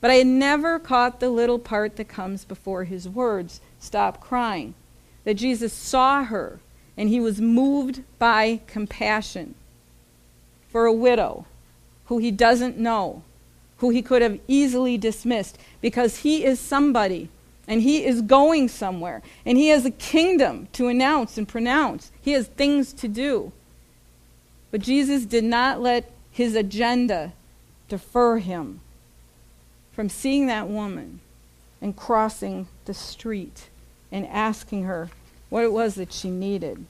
But 0.01 0.11
I 0.11 0.15
had 0.15 0.27
never 0.27 0.79
caught 0.79 1.19
the 1.19 1.29
little 1.29 1.59
part 1.59 1.95
that 1.95 2.09
comes 2.09 2.43
before 2.43 2.85
his 2.85 3.07
words 3.07 3.61
stop 3.79 4.19
crying. 4.19 4.73
That 5.25 5.35
Jesus 5.35 5.71
saw 5.71 6.23
her 6.25 6.59
and 6.97 7.09
he 7.09 7.19
was 7.19 7.41
moved 7.41 8.01
by 8.19 8.61
compassion 8.67 9.55
for 10.69 10.85
a 10.85 10.93
widow 10.93 11.45
who 12.05 12.17
he 12.17 12.31
doesn't 12.31 12.77
know, 12.77 13.23
who 13.77 13.89
he 13.89 14.01
could 14.01 14.21
have 14.21 14.39
easily 14.47 14.97
dismissed 14.97 15.57
because 15.81 16.17
he 16.17 16.43
is 16.43 16.59
somebody 16.59 17.29
and 17.67 17.81
he 17.81 18.05
is 18.05 18.21
going 18.21 18.67
somewhere 18.67 19.21
and 19.45 19.57
he 19.57 19.69
has 19.69 19.85
a 19.85 19.91
kingdom 19.91 20.67
to 20.73 20.87
announce 20.87 21.37
and 21.37 21.47
pronounce. 21.47 22.11
He 22.21 22.33
has 22.33 22.47
things 22.47 22.93
to 22.93 23.07
do. 23.07 23.51
But 24.71 24.81
Jesus 24.81 25.25
did 25.25 25.43
not 25.43 25.81
let 25.81 26.11
his 26.31 26.55
agenda 26.55 27.33
defer 27.87 28.39
him 28.39 28.81
from 29.91 30.09
seeing 30.09 30.47
that 30.47 30.67
woman 30.67 31.19
and 31.81 31.95
crossing 31.95 32.67
the 32.85 32.93
street 32.93 33.69
and 34.11 34.25
asking 34.27 34.83
her 34.83 35.09
what 35.53 35.63
it 35.63 35.71
was 35.71 35.93
that 35.93 36.11
she 36.11 36.31
needed. 36.31 36.83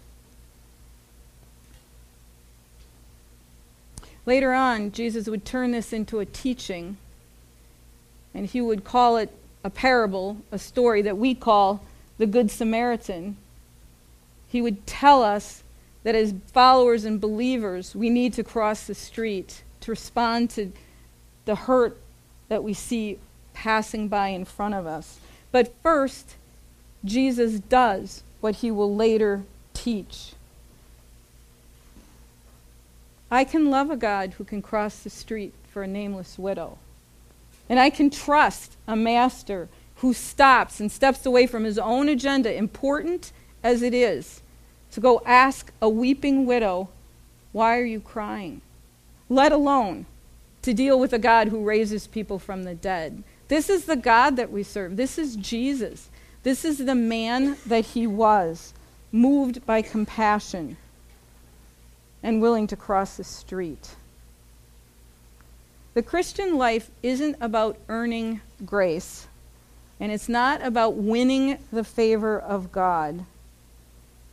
Later 4.26 4.54
on, 4.54 4.94
Jesus 4.94 5.28
would 5.28 5.44
turn 5.44 5.72
this 5.72 5.92
into 5.92 6.22
a 6.22 6.26
teaching, 6.26 6.96
and 8.34 8.46
he 8.46 8.62
would 8.62 8.86
call 8.86 9.18
it 9.18 9.30
a 9.66 9.70
parable, 9.70 10.38
a 10.50 10.58
story 10.58 11.02
that 11.02 11.18
we 11.18 11.36
call 11.36 11.84
the 12.18 12.26
Good 12.26 12.50
Samaritan. 12.50 13.36
He 14.48 14.62
would 14.62 14.88
tell 14.88 15.22
us 15.22 15.62
that 16.04 16.16
as 16.16 16.34
followers 16.54 17.04
and 17.04 17.20
believers, 17.20 17.94
we 17.94 18.10
need 18.10 18.32
to 18.32 18.46
cross 18.46 18.88
the 18.88 18.96
street 18.96 19.62
to 19.82 19.92
respond 19.92 20.50
to 20.52 20.72
the 21.44 21.56
hurt 21.56 21.98
that 22.48 22.64
we 22.64 22.74
see 22.74 23.20
passing 23.54 24.08
by 24.08 24.30
in 24.30 24.46
front 24.46 24.74
of 24.74 24.88
us. 24.88 25.20
But 25.52 25.74
first, 25.84 26.38
Jesus 27.04 27.60
does 27.60 28.24
what 28.44 28.56
he 28.56 28.70
will 28.70 28.94
later 28.94 29.42
teach. 29.74 30.34
I 33.32 33.46
can 33.46 33.72
love 33.72 33.90
a 33.90 33.96
God 33.96 34.34
who 34.34 34.44
can 34.44 34.62
cross 34.62 35.00
the 35.00 35.10
street 35.10 35.54
for 35.72 35.82
a 35.82 35.88
nameless 35.88 36.38
widow. 36.38 36.78
And 37.70 37.80
I 37.80 37.90
can 37.90 38.10
trust 38.10 38.76
a 38.86 38.98
master 38.98 39.70
who 39.98 40.14
stops 40.14 40.82
and 40.82 40.92
steps 40.92 41.26
away 41.26 41.48
from 41.48 41.64
his 41.64 41.80
own 41.80 42.10
agenda, 42.10 42.54
important 42.54 43.32
as 43.64 43.82
it 43.82 43.94
is, 43.94 44.42
to 44.92 45.00
go 45.00 45.22
ask 45.26 45.72
a 45.82 45.88
weeping 45.88 46.46
widow, 46.46 46.90
Why 47.54 47.78
are 47.78 47.86
you 47.86 48.02
crying? 48.02 48.60
Let 49.30 49.54
alone 49.54 50.06
to 50.64 50.74
deal 50.74 51.00
with 51.00 51.14
a 51.14 51.18
God 51.18 51.48
who 51.48 51.64
raises 51.64 52.08
people 52.08 52.40
from 52.40 52.66
the 52.66 52.76
dead. 52.76 53.24
This 53.48 53.70
is 53.70 53.86
the 53.86 53.96
God 53.96 54.36
that 54.36 54.52
we 54.52 54.64
serve. 54.64 54.98
This 54.98 55.18
is 55.18 55.38
Jesus. 55.38 56.10
This 56.44 56.66
is 56.66 56.80
the 56.80 56.96
man 56.96 57.56
that 57.66 57.86
he 57.86 58.06
was, 58.06 58.74
moved 59.12 59.66
by 59.66 59.82
compassion 59.82 60.76
and 62.22 62.42
willing 62.42 62.68
to 62.68 62.76
cross 62.76 63.16
the 63.16 63.24
street. 63.24 63.96
The 65.94 66.02
Christian 66.02 66.58
life 66.58 66.90
isn't 67.02 67.38
about 67.40 67.78
earning 67.88 68.42
grace, 68.66 69.28
and 70.00 70.12
it's 70.12 70.28
not 70.28 70.62
about 70.66 70.96
winning 70.96 71.60
the 71.72 71.84
favor 71.84 72.40
of 72.40 72.72
God, 72.72 73.26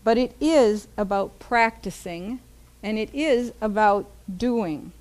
but 0.03 0.19
it 0.19 0.35
is 0.41 0.89
about 0.97 1.39
practicing, 1.39 2.41
and 2.83 2.99
it 2.99 3.15
is 3.15 3.53
about 3.61 4.11
doing. 4.35 4.93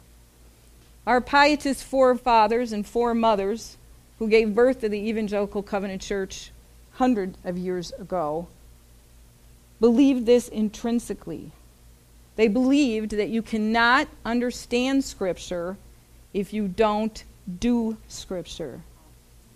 Our 1.07 1.21
pietist 1.21 1.83
forefathers 1.83 2.71
and 2.71 2.85
foremothers, 2.85 3.77
who 4.19 4.27
gave 4.27 4.53
birth 4.53 4.81
to 4.81 4.89
the 4.89 5.07
Evangelical 5.09 5.63
Covenant 5.63 6.01
Church 6.01 6.51
hundreds 6.99 7.37
of 7.45 7.57
years 7.57 7.93
ago, 7.93 8.45
believed 9.79 10.25
this 10.25 10.49
intrinsically. 10.49 11.49
They 12.35 12.49
believed 12.49 13.11
that 13.11 13.29
you 13.29 13.41
cannot 13.41 14.09
understand 14.25 15.05
Scripture 15.05 15.77
if 16.33 16.51
you 16.51 16.67
don't 16.67 17.23
do 17.59 17.95
Scripture. 18.09 18.81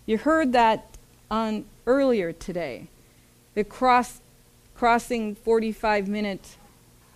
You 0.06 0.18
heard 0.18 0.54
that 0.54 0.86
on 1.30 1.66
earlier 1.86 2.32
today. 2.32 2.88
The 3.56 3.66
cross, 3.66 4.22
crossing 4.74 5.36
45 5.36 6.08
minutes 6.08 6.56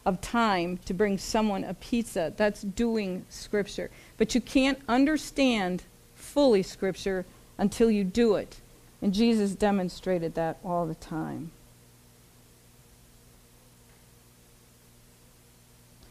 of 0.06 0.20
time 0.20 0.78
to 0.86 0.94
bring 0.94 1.18
someone 1.18 1.64
a 1.64 1.74
pizza. 1.74 2.34
That's 2.36 2.64
doing 2.64 3.26
Scripture. 3.30 3.90
But 4.18 4.36
you 4.36 4.42
can't 4.42 4.80
understand 4.90 5.84
fully 6.16 6.64
Scripture 6.64 7.26
until 7.58 7.90
you 7.90 8.04
do 8.04 8.36
it. 8.36 8.58
And 9.02 9.14
Jesus 9.14 9.54
demonstrated 9.54 10.36
that 10.36 10.58
all 10.64 10.86
the 10.86 10.96
time. 10.96 11.52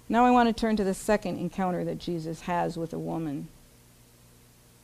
Now 0.08 0.24
I 0.24 0.30
want 0.30 0.48
to 0.48 0.58
turn 0.58 0.76
to 0.76 0.84
the 0.84 0.94
second 0.94 1.38
encounter 1.38 1.84
that 1.84 1.98
Jesus 1.98 2.42
has 2.42 2.76
with 2.76 2.92
a 2.92 2.98
woman. 2.98 3.48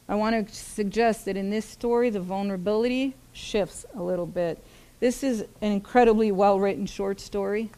I 0.08 0.16
want 0.16 0.48
to 0.48 0.54
suggest 0.54 1.26
that 1.26 1.36
in 1.36 1.50
this 1.50 1.64
story, 1.64 2.10
the 2.10 2.20
vulnerability 2.20 3.14
shifts 3.32 3.86
a 3.94 4.02
little 4.02 4.26
bit. 4.26 4.58
This 4.98 5.22
is 5.22 5.42
an 5.60 5.72
incredibly 5.72 6.32
well 6.32 6.58
written 6.58 6.86
short 6.86 7.20
story. 7.20 7.70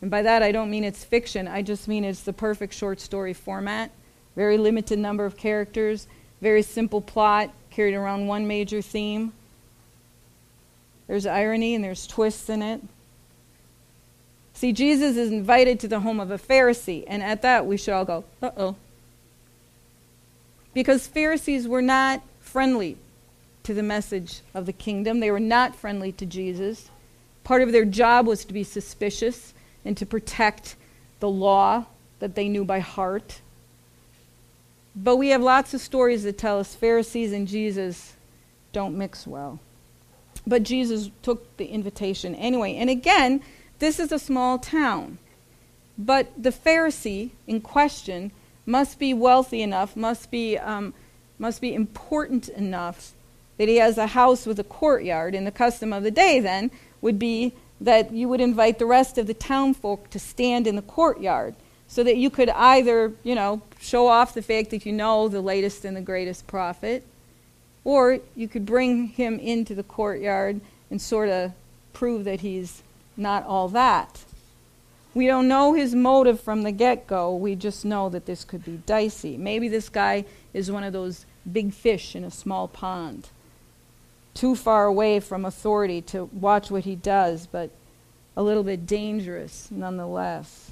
And 0.00 0.10
by 0.10 0.22
that, 0.22 0.42
I 0.42 0.50
don't 0.50 0.70
mean 0.70 0.84
it's 0.84 1.04
fiction, 1.04 1.46
I 1.46 1.62
just 1.62 1.88
mean 1.88 2.04
it's 2.04 2.22
the 2.22 2.32
perfect 2.32 2.74
short 2.74 3.00
story 3.00 3.32
format. 3.32 3.90
Very 4.34 4.58
limited 4.58 4.98
number 4.98 5.24
of 5.24 5.36
characters, 5.36 6.06
very 6.40 6.62
simple 6.62 7.00
plot, 7.00 7.52
carried 7.76 7.94
around 7.94 8.26
one 8.26 8.46
major 8.46 8.80
theme. 8.80 9.34
There's 11.06 11.26
irony 11.26 11.74
and 11.74 11.84
there's 11.84 12.06
twists 12.06 12.48
in 12.48 12.62
it. 12.62 12.80
See, 14.54 14.72
Jesus 14.72 15.18
is 15.18 15.30
invited 15.30 15.78
to 15.80 15.88
the 15.88 16.00
home 16.00 16.18
of 16.18 16.30
a 16.30 16.38
Pharisee, 16.38 17.04
and 17.06 17.22
at 17.22 17.42
that 17.42 17.66
we 17.66 17.76
should 17.76 17.92
all 17.92 18.06
go, 18.06 18.24
uh 18.42 18.50
oh. 18.56 18.76
Because 20.72 21.06
Pharisees 21.06 21.68
were 21.68 21.82
not 21.82 22.22
friendly 22.40 22.96
to 23.64 23.74
the 23.74 23.82
message 23.82 24.40
of 24.54 24.64
the 24.64 24.72
kingdom, 24.72 25.20
they 25.20 25.30
were 25.30 25.38
not 25.38 25.76
friendly 25.76 26.12
to 26.12 26.24
Jesus. 26.24 26.88
Part 27.44 27.60
of 27.60 27.72
their 27.72 27.84
job 27.84 28.26
was 28.26 28.46
to 28.46 28.54
be 28.54 28.64
suspicious 28.64 29.52
and 29.84 29.98
to 29.98 30.06
protect 30.06 30.76
the 31.20 31.28
law 31.28 31.84
that 32.20 32.36
they 32.36 32.48
knew 32.48 32.64
by 32.64 32.78
heart. 32.78 33.42
But 34.96 35.16
we 35.16 35.28
have 35.28 35.42
lots 35.42 35.74
of 35.74 35.82
stories 35.82 36.22
that 36.22 36.38
tell 36.38 36.58
us 36.58 36.74
Pharisees 36.74 37.32
and 37.32 37.46
Jesus 37.46 38.14
don't 38.72 38.96
mix 38.96 39.26
well. 39.26 39.60
But 40.46 40.62
Jesus 40.62 41.10
took 41.22 41.56
the 41.58 41.66
invitation 41.66 42.34
anyway. 42.34 42.76
And 42.76 42.88
again, 42.88 43.42
this 43.78 44.00
is 44.00 44.10
a 44.10 44.18
small 44.18 44.58
town. 44.58 45.18
But 45.98 46.30
the 46.42 46.50
Pharisee 46.50 47.30
in 47.46 47.60
question 47.60 48.32
must 48.64 48.98
be 48.98 49.12
wealthy 49.12 49.60
enough, 49.60 49.96
must 49.96 50.30
be, 50.30 50.56
um, 50.56 50.94
must 51.38 51.60
be 51.60 51.74
important 51.74 52.48
enough 52.48 53.12
that 53.58 53.68
he 53.68 53.76
has 53.76 53.98
a 53.98 54.08
house 54.08 54.46
with 54.46 54.58
a 54.58 54.64
courtyard. 54.64 55.34
And 55.34 55.46
the 55.46 55.52
custom 55.52 55.92
of 55.92 56.04
the 56.04 56.10
day 56.10 56.40
then 56.40 56.70
would 57.02 57.18
be 57.18 57.52
that 57.80 58.12
you 58.12 58.28
would 58.28 58.40
invite 58.40 58.78
the 58.78 58.86
rest 58.86 59.18
of 59.18 59.26
the 59.26 59.34
town 59.34 59.74
folk 59.74 60.08
to 60.10 60.18
stand 60.18 60.66
in 60.66 60.76
the 60.76 60.82
courtyard 60.82 61.54
so 61.88 62.02
that 62.02 62.16
you 62.16 62.30
could 62.30 62.48
either, 62.50 63.12
you 63.22 63.34
know, 63.34 63.62
show 63.80 64.08
off 64.08 64.34
the 64.34 64.42
fact 64.42 64.70
that 64.70 64.84
you 64.86 64.92
know 64.92 65.28
the 65.28 65.40
latest 65.40 65.84
and 65.84 65.96
the 65.96 66.00
greatest 66.00 66.46
prophet, 66.46 67.04
or 67.84 68.18
you 68.34 68.48
could 68.48 68.66
bring 68.66 69.08
him 69.08 69.38
into 69.38 69.74
the 69.74 69.82
courtyard 69.82 70.60
and 70.90 71.00
sort 71.00 71.28
of 71.28 71.52
prove 71.92 72.24
that 72.24 72.40
he's 72.40 72.82
not 73.16 73.44
all 73.46 73.68
that. 73.68 74.24
We 75.14 75.26
don't 75.26 75.48
know 75.48 75.72
his 75.72 75.94
motive 75.94 76.40
from 76.40 76.62
the 76.62 76.72
get 76.72 77.06
go. 77.06 77.34
We 77.34 77.54
just 77.54 77.84
know 77.84 78.08
that 78.10 78.26
this 78.26 78.44
could 78.44 78.64
be 78.64 78.82
dicey. 78.84 79.36
Maybe 79.36 79.68
this 79.68 79.88
guy 79.88 80.26
is 80.52 80.70
one 80.70 80.84
of 80.84 80.92
those 80.92 81.24
big 81.50 81.72
fish 81.72 82.14
in 82.14 82.24
a 82.24 82.30
small 82.30 82.68
pond 82.68 83.28
too 84.36 84.54
far 84.54 84.84
away 84.84 85.18
from 85.18 85.44
authority 85.44 86.02
to 86.02 86.24
watch 86.26 86.70
what 86.70 86.84
he 86.84 86.94
does, 86.94 87.46
but 87.46 87.70
a 88.36 88.42
little 88.42 88.62
bit 88.62 88.86
dangerous 88.86 89.68
nonetheless. 89.70 90.70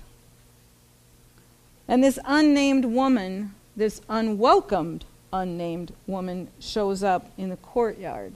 And 1.86 2.02
this 2.02 2.18
unnamed 2.24 2.84
woman, 2.84 3.54
this 3.76 4.00
unwelcomed 4.08 5.04
unnamed 5.32 5.92
woman, 6.06 6.48
shows 6.60 7.02
up 7.02 7.30
in 7.36 7.50
the 7.50 7.56
courtyard. 7.56 8.34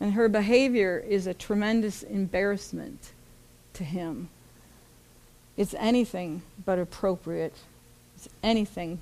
And 0.00 0.12
her 0.12 0.28
behavior 0.28 1.02
is 1.06 1.26
a 1.26 1.34
tremendous 1.34 2.02
embarrassment 2.02 3.10
to 3.74 3.84
him. 3.84 4.28
It's 5.56 5.74
anything 5.74 6.42
but 6.64 6.78
appropriate, 6.78 7.54
it's 8.16 8.28
anything 8.42 9.00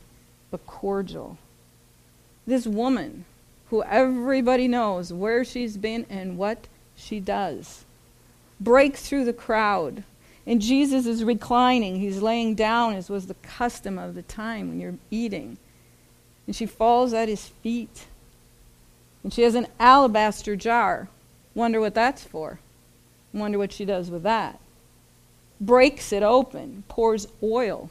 but 0.50 0.66
cordial. 0.66 1.36
This 2.46 2.66
woman, 2.66 3.26
who 3.68 3.82
everybody 3.82 4.68
knows 4.68 5.12
where 5.12 5.44
she's 5.44 5.76
been 5.76 6.06
and 6.08 6.38
what 6.38 6.66
she 6.96 7.20
does, 7.20 7.84
breaks 8.58 9.06
through 9.06 9.26
the 9.26 9.32
crowd. 9.32 10.02
And 10.46 10.62
Jesus 10.62 11.06
is 11.06 11.24
reclining. 11.24 11.96
He's 11.96 12.22
laying 12.22 12.54
down, 12.54 12.94
as 12.94 13.10
was 13.10 13.26
the 13.26 13.34
custom 13.34 13.98
of 13.98 14.14
the 14.14 14.22
time 14.22 14.68
when 14.68 14.80
you're 14.80 14.98
eating. 15.10 15.58
And 16.46 16.54
she 16.54 16.66
falls 16.66 17.12
at 17.12 17.28
his 17.28 17.46
feet. 17.46 18.06
And 19.24 19.32
she 19.32 19.42
has 19.42 19.54
an 19.54 19.66
alabaster 19.80 20.54
jar. 20.54 21.08
Wonder 21.54 21.80
what 21.80 21.94
that's 21.94 22.22
for. 22.22 22.60
Wonder 23.32 23.58
what 23.58 23.72
she 23.72 23.84
does 23.84 24.10
with 24.10 24.22
that. 24.22 24.60
Breaks 25.60 26.12
it 26.12 26.22
open, 26.22 26.84
pours 26.86 27.26
oil. 27.42 27.90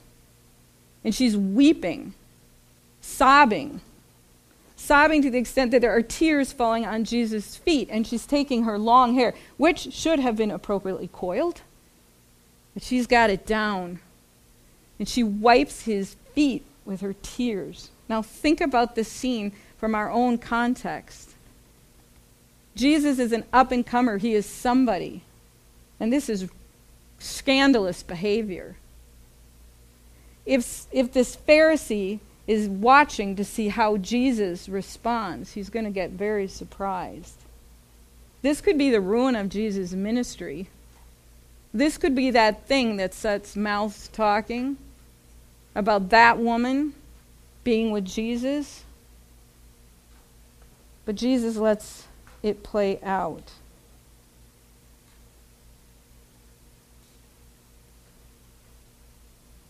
And 1.04 1.14
she's 1.14 1.36
weeping, 1.36 2.14
sobbing 3.02 3.82
sobbing 4.86 5.22
to 5.24 5.32
the 5.32 5.38
extent 5.38 5.72
that 5.72 5.82
there 5.82 5.96
are 5.96 6.02
tears 6.02 6.54
falling 6.54 6.86
on 6.86 7.04
Jesus' 7.04 7.56
feet, 7.56 7.90
and 7.92 8.06
she's 8.06 8.26
taking 8.26 8.64
her 8.64 8.78
long 8.78 9.16
hair, 9.16 9.34
which 9.58 9.92
should 9.92 10.20
have 10.20 10.36
been 10.36 10.52
appropriately 10.52 11.10
coiled, 11.12 11.62
but 12.76 12.84
she's 12.84 13.08
got 13.08 13.32
it 13.32 13.48
down. 13.48 14.00
And 15.00 15.10
she 15.10 15.24
wipes 15.24 15.82
his 15.82 16.16
feet 16.36 16.64
with 16.86 17.02
her 17.02 17.16
tears. 17.24 17.90
Now, 18.08 18.22
think 18.22 18.62
about 18.62 18.94
this 18.94 19.08
scene 19.08 19.52
from 19.78 19.96
our 19.96 20.12
own 20.12 20.38
context. 20.38 21.32
Jesus 22.76 23.18
is 23.18 23.32
an 23.32 23.46
up 23.52 23.72
and 23.72 23.84
comer, 23.86 24.20
he 24.20 24.36
is 24.36 24.46
somebody. 24.46 25.24
And 26.00 26.14
this 26.14 26.30
is 26.30 26.50
scandalous 27.18 28.04
behavior. 28.04 28.76
If, 30.46 30.86
if 30.92 31.12
this 31.12 31.36
Pharisee 31.36 32.20
is 32.46 32.68
watching 32.68 33.36
to 33.38 33.44
see 33.44 33.70
how 33.70 33.98
Jesus 33.98 34.70
responds, 34.70 35.54
he's 35.54 35.70
going 35.70 35.86
to 35.86 35.92
get 35.92 36.12
very 36.12 36.48
surprised. 36.48 37.40
This 38.42 38.62
could 38.62 38.78
be 38.78 38.92
the 38.92 39.02
ruin 39.02 39.36
of 39.36 39.50
Jesus' 39.50 39.94
ministry. 39.94 40.68
This 41.76 41.98
could 41.98 42.16
be 42.16 42.32
that 42.32 42.68
thing 42.68 42.96
that 42.96 43.14
sets 43.14 43.58
mouths 43.58 44.08
talking 44.14 44.78
about 45.76 46.08
that 46.08 46.40
woman 46.40 46.94
being 47.66 47.92
with 47.92 48.06
Jesus. 48.06 48.86
But 51.04 51.16
Jesus 51.16 51.58
lets 51.58 52.08
it 52.42 52.64
play 52.64 53.02
out. 53.04 53.52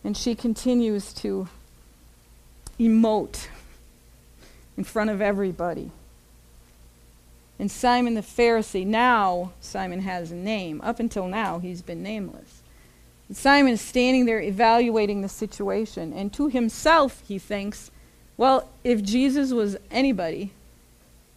And 0.03 0.15
she 0.15 0.35
continues 0.35 1.11
to 1.13 1.47
emote 2.79 3.47
in 4.77 4.83
front 4.83 5.09
of 5.09 5.21
everybody. 5.21 5.89
And 7.57 7.71
Simon 7.71 8.15
the 8.15 8.21
Pharisee, 8.21 8.85
now 8.85 9.53
Simon 9.61 10.01
has 10.01 10.31
a 10.31 10.35
name. 10.35 10.81
Up 10.81 10.99
until 10.99 11.27
now, 11.27 11.59
he's 11.59 11.81
been 11.81 12.03
nameless. 12.03 12.61
And 13.27 13.37
Simon 13.37 13.73
is 13.73 13.81
standing 13.81 14.25
there 14.25 14.41
evaluating 14.41 15.21
the 15.21 15.29
situation. 15.29 16.13
And 16.13 16.33
to 16.33 16.49
himself, 16.49 17.23
he 17.27 17.39
thinks, 17.39 17.91
well, 18.37 18.69
if 18.83 19.01
Jesus 19.01 19.51
was 19.53 19.77
anybody, 19.89 20.51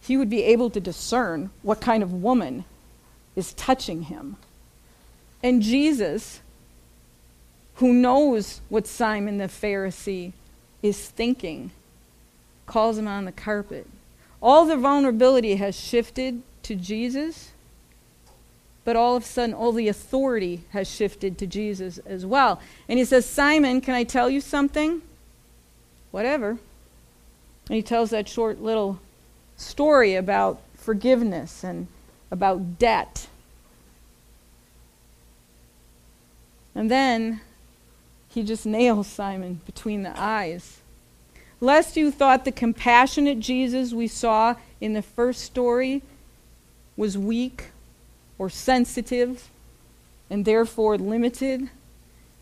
he 0.01 0.17
would 0.17 0.29
be 0.29 0.43
able 0.43 0.69
to 0.71 0.79
discern 0.79 1.49
what 1.61 1.81
kind 1.81 2.03
of 2.03 2.13
woman 2.13 2.65
is 3.35 3.53
touching 3.53 4.03
him. 4.03 4.35
And 5.41 5.61
Jesus, 5.61 6.41
who 7.75 7.93
knows 7.93 8.59
what 8.67 8.87
Simon 8.87 9.37
the 9.37 9.45
Pharisee 9.45 10.33
is 10.81 11.09
thinking 11.09 11.71
calls 12.65 12.97
him 12.97 13.07
on 13.07 13.25
the 13.25 13.31
carpet. 13.31 13.87
All 14.41 14.65
the 14.65 14.77
vulnerability 14.77 15.55
has 15.55 15.79
shifted 15.79 16.41
to 16.63 16.75
Jesus, 16.75 17.51
but 18.85 18.95
all 18.95 19.15
of 19.15 19.23
a 19.23 19.25
sudden, 19.25 19.53
all 19.53 19.71
the 19.71 19.87
authority 19.87 20.63
has 20.69 20.89
shifted 20.89 21.37
to 21.37 21.47
Jesus 21.47 21.97
as 21.99 22.25
well. 22.25 22.61
And 22.87 22.97
he 22.97 23.05
says, 23.05 23.25
Simon, 23.25 23.81
can 23.81 23.93
I 23.93 24.03
tell 24.03 24.29
you 24.29 24.41
something? 24.41 25.01
Whatever. 26.11 26.49
And 26.49 27.75
he 27.75 27.81
tells 27.81 28.09
that 28.09 28.27
short 28.27 28.61
little 28.61 28.99
story 29.57 30.15
about 30.15 30.61
forgiveness 30.75 31.63
and 31.63 31.87
about 32.31 32.79
debt. 32.79 33.27
And 36.73 36.89
then 36.89 37.41
he 38.29 38.43
just 38.43 38.65
nails 38.65 39.07
Simon 39.07 39.61
between 39.65 40.03
the 40.03 40.13
eyes. 40.19 40.78
Lest 41.61 41.97
you 41.97 42.11
thought 42.11 42.45
the 42.45 42.51
compassionate 42.51 43.39
Jesus 43.39 43.93
we 43.93 44.07
saw 44.07 44.55
in 44.79 44.93
the 44.93 45.01
first 45.01 45.41
story 45.41 46.01
was 46.95 47.17
weak 47.17 47.71
or 48.37 48.49
sensitive 48.49 49.49
and 50.29 50.45
therefore 50.45 50.97
limited. 50.97 51.69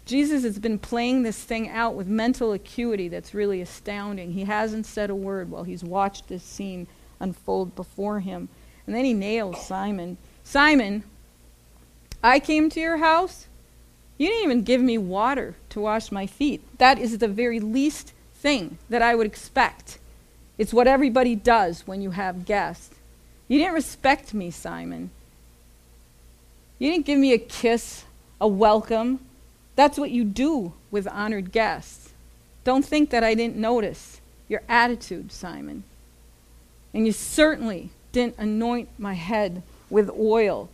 Jesus 0.06 0.44
has 0.44 0.60
been 0.60 0.80
playing 0.80 1.24
this 1.24 1.44
thing 1.44 1.70
out 1.70 1.96
with 1.96 2.08
mental 2.08 2.54
acuity 2.54 3.08
that's 3.08 3.34
really 3.34 3.62
astounding. 3.62 4.34
He 4.34 4.44
hasn't 4.44 4.86
said 4.86 5.10
a 5.10 5.16
word 5.16 5.50
while 5.50 5.64
he's 5.64 5.84
watched 5.84 6.28
this 6.28 6.44
scene 6.44 6.88
unfold 7.20 7.76
before 7.76 8.20
him. 8.20 8.50
And 8.86 8.96
then 8.96 9.04
he 9.04 9.14
nails 9.14 9.66
Simon. 9.66 10.18
Simon, 10.44 11.04
I 12.24 12.40
came 12.40 12.70
to 12.70 12.80
your 12.80 12.98
house 12.98 13.48
you 14.18 14.28
didn't 14.28 14.44
even 14.44 14.64
give 14.64 14.82
me 14.82 14.98
water 14.98 15.56
to 15.70 15.80
wash 15.80 16.12
my 16.12 16.26
feet. 16.26 16.62
That 16.80 16.98
is 16.98 17.18
the 17.18 17.28
very 17.28 17.60
least 17.60 18.14
thing 18.40 18.78
that 18.90 19.02
I 19.02 19.16
would 19.16 19.28
expect. 19.28 20.00
It's 20.58 20.74
what 20.74 20.88
everybody 20.88 21.36
does 21.36 21.86
when 21.86 22.02
you 22.02 22.12
have 22.12 22.46
guests. 22.46 22.96
You 23.48 23.60
didn't 23.60 23.74
respect 23.74 24.34
me, 24.34 24.52
Simon. 24.52 25.10
You 26.80 26.92
didn't 26.92 27.06
give 27.06 27.20
me 27.20 27.34
a 27.34 27.38
kiss, 27.38 28.04
a 28.40 28.48
welcome. 28.48 29.20
That's 29.76 29.98
what 29.98 30.12
you 30.12 30.24
do 30.24 30.74
with 30.92 31.08
honored 31.08 31.52
guests. 31.52 32.10
Don't 32.64 32.86
think 32.86 33.10
that 33.12 33.24
I 33.24 33.34
didn't 33.34 33.56
notice 33.56 34.20
your 34.48 34.62
attitude, 34.68 35.32
Simon. 35.32 35.84
And 36.94 37.06
you 37.06 37.12
certainly 37.12 37.90
didn't 38.12 38.38
anoint 38.38 38.90
my 38.98 39.14
head 39.14 39.62
with 39.90 40.10
oil, 40.10 40.70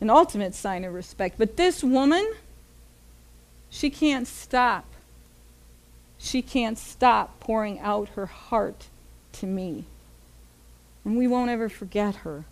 an 0.00 0.10
ultimate 0.10 0.54
sign 0.54 0.84
of 0.84 0.92
respect. 0.92 1.38
But 1.38 1.56
this 1.56 1.82
woman, 1.82 2.34
she 3.70 3.90
can't 3.90 4.26
stop. 4.26 4.84
She 6.22 6.40
can't 6.40 6.78
stop 6.78 7.40
pouring 7.40 7.80
out 7.80 8.10
her 8.10 8.26
heart 8.26 8.86
to 9.32 9.46
me. 9.46 9.86
And 11.04 11.18
we 11.18 11.26
won't 11.26 11.50
ever 11.50 11.68
forget 11.68 12.14
her. 12.16 12.44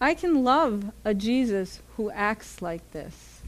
I 0.00 0.14
can 0.14 0.44
love 0.44 0.92
a 1.04 1.12
Jesus 1.12 1.80
who 1.96 2.08
acts 2.12 2.62
like 2.62 2.88
this. 2.92 3.40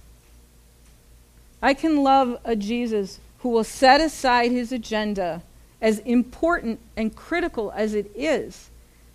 I 1.63 1.73
can 1.73 2.03
love 2.03 2.39
a 2.45 2.57
Jesus 2.57 3.21
who 3.39 3.51
will 3.51 3.65
set 3.65 4.01
aside 4.01 4.51
his 4.51 4.73
agenda, 4.73 5.43
as 5.81 6.01
important 6.01 6.81
and 6.97 7.15
critical 7.15 7.73
as 7.77 7.95
it 7.95 8.11
is, 8.17 8.69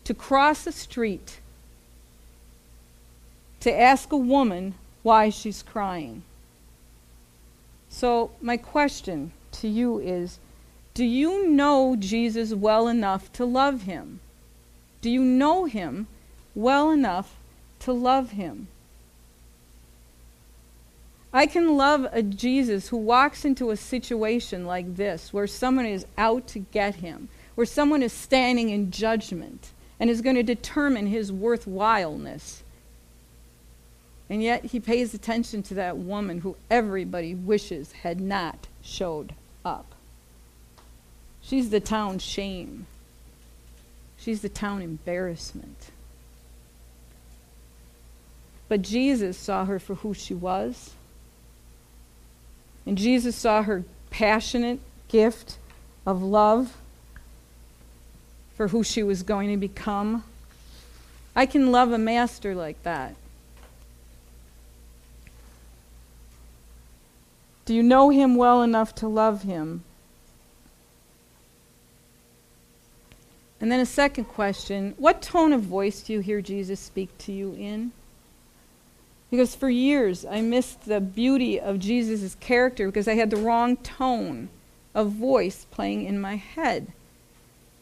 to 0.06 0.14
cross 0.14 0.66
a 0.66 0.72
street 0.72 1.40
to 3.60 3.78
ask 3.78 4.12
a 4.12 4.18
woman 4.18 4.76
why 5.04 5.30
she's 5.30 5.64
crying. 5.64 6.24
So, 7.90 8.32
my 8.42 8.58
question 8.58 9.32
to 9.54 9.68
you 9.68 10.00
is 10.00 10.40
Do 10.94 11.04
you 11.04 11.48
know 11.48 11.96
Jesus 11.98 12.54
well 12.54 12.88
enough 12.88 13.32
to 13.34 13.46
love 13.46 13.84
him? 13.84 14.20
Do 15.02 15.10
you 15.10 15.24
know 15.24 15.66
him 15.66 16.08
well 16.54 16.92
enough 16.92 17.38
to 17.80 17.94
love 17.94 18.32
him? 18.32 18.68
I 21.32 21.46
can 21.46 21.78
love 21.78 22.08
a 22.12 22.24
Jesus 22.24 22.90
who 22.90 22.98
walks 22.98 23.46
into 23.46 23.70
a 23.70 23.78
situation 23.78 24.66
like 24.66 24.96
this, 24.96 25.32
where 25.32 25.46
someone 25.46 25.86
is 25.86 26.06
out 26.18 26.48
to 26.48 26.60
get 26.60 26.96
him, 26.96 27.30
where 27.56 27.68
someone 27.68 28.02
is 28.02 28.14
standing 28.14 28.70
in 28.70 28.90
judgment 28.90 29.72
and 30.00 30.10
is 30.10 30.22
going 30.22 30.36
to 30.38 30.44
determine 30.44 31.08
his 31.08 31.32
worthwhileness. 31.32 32.64
And 34.30 34.44
yet 34.44 34.66
he 34.66 34.80
pays 34.80 35.14
attention 35.14 35.64
to 35.64 35.74
that 35.76 35.98
woman 35.98 36.42
who 36.42 36.56
everybody 36.70 37.34
wishes 37.34 37.92
had 38.04 38.22
not 38.22 38.68
showed 38.82 39.34
up. 39.66 39.96
She's 41.42 41.72
the 41.72 41.80
town 41.80 42.20
shame. 42.20 42.86
She's 44.18 44.42
the 44.42 44.50
town 44.50 44.82
embarrassment. 44.82 45.90
But 48.68 48.84
Jesus 48.84 49.36
saw 49.36 49.66
her 49.66 49.80
for 49.80 49.96
who 49.96 50.14
she 50.14 50.36
was. 50.36 50.92
And 52.86 52.98
Jesus 52.98 53.36
saw 53.36 53.64
her 53.64 53.84
passionate 54.12 54.80
gift 55.08 55.58
of 56.06 56.22
love 56.22 56.78
for 58.56 58.68
who 58.68 58.84
she 58.84 59.02
was 59.02 59.24
going 59.24 59.50
to 59.50 59.58
become. 59.58 60.24
I 61.36 61.46
can 61.46 61.72
love 61.72 61.92
a 61.92 61.98
master 61.98 62.54
like 62.54 62.82
that. 62.84 63.16
Do 67.70 67.76
you 67.76 67.84
know 67.84 68.10
him 68.10 68.36
well 68.36 68.64
enough 68.64 68.96
to 68.96 69.08
love 69.08 69.44
him? 69.44 69.84
And 73.62 73.72
then 73.72 73.80
a 73.80 73.86
second 73.86 74.26
question 74.26 74.96
What 74.98 75.22
tone 75.22 75.54
of 75.54 75.62
voice 75.62 76.02
do 76.02 76.14
you 76.14 76.20
hear 76.20 76.42
Jesus 76.42 76.80
speak 76.80 77.16
to 77.20 77.32
you 77.32 77.54
in? 77.54 77.92
Because 79.30 79.54
for 79.54 79.70
years 79.70 80.26
I 80.26 80.42
missed 80.42 80.86
the 80.86 81.00
beauty 81.00 81.60
of 81.60 81.78
Jesus' 81.78 82.36
character 82.40 82.88
because 82.88 83.08
I 83.08 83.14
had 83.14 83.30
the 83.30 83.38
wrong 83.38 83.78
tone 83.78 84.50
of 84.96 85.12
voice 85.12 85.68
playing 85.70 86.06
in 86.06 86.20
my 86.20 86.38
head. 86.38 86.92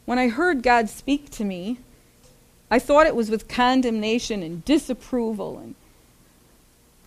When 0.04 0.20
I 0.20 0.28
heard 0.28 0.64
God 0.64 0.90
speak 0.90 1.30
to 1.30 1.46
me, 1.46 1.78
I 2.70 2.80
thought 2.80 3.08
it 3.08 3.16
was 3.16 3.32
with 3.32 3.48
condemnation 3.48 4.44
and 4.44 4.66
disapproval 4.66 5.60
and, 5.60 5.76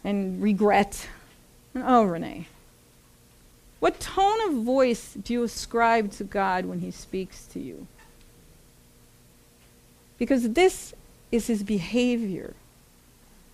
and 0.02 0.40
regret. 0.40 1.08
And 1.74 1.84
oh, 1.86 2.04
Renee, 2.04 2.46
what 3.80 3.98
tone 3.98 4.40
of 4.48 4.62
voice 4.62 5.14
do 5.14 5.32
you 5.32 5.42
ascribe 5.42 6.12
to 6.12 6.24
God 6.24 6.66
when 6.66 6.80
He 6.80 6.90
speaks 6.90 7.46
to 7.46 7.58
you? 7.58 7.86
Because 10.18 10.50
this 10.50 10.94
is 11.32 11.46
His 11.46 11.62
behavior. 11.62 12.54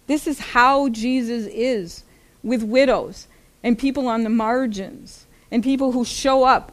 This 0.09 0.27
is 0.27 0.39
how 0.39 0.89
Jesus 0.89 1.47
is 1.47 2.03
with 2.43 2.63
widows 2.63 3.29
and 3.63 3.79
people 3.79 4.09
on 4.09 4.25
the 4.25 4.31
margins 4.31 5.27
and 5.51 5.63
people 5.63 5.93
who 5.93 6.05
show 6.05 6.45
up 6.45 6.73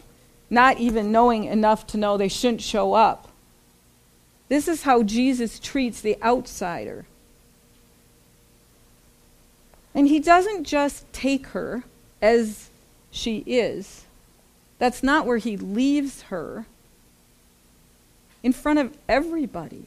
not 0.49 0.77
even 0.79 1.11
knowing 1.11 1.45
enough 1.45 1.87
to 1.87 1.97
know 1.97 2.17
they 2.17 2.27
shouldn't 2.27 2.61
show 2.61 2.93
up. 2.93 3.29
This 4.49 4.67
is 4.67 4.83
how 4.83 5.01
Jesus 5.01 5.59
treats 5.59 6.01
the 6.01 6.21
outsider. 6.21 7.05
And 9.95 10.07
he 10.07 10.19
doesn't 10.19 10.65
just 10.65 11.11
take 11.11 11.47
her 11.47 11.83
as 12.21 12.69
she 13.13 13.43
is. 13.45 14.05
That's 14.79 15.03
not 15.03 15.25
where 15.27 15.37
he 15.37 15.55
leaves 15.55 16.23
her. 16.23 16.65
In 18.41 18.51
front 18.51 18.79
of 18.79 18.97
everybody, 19.07 19.85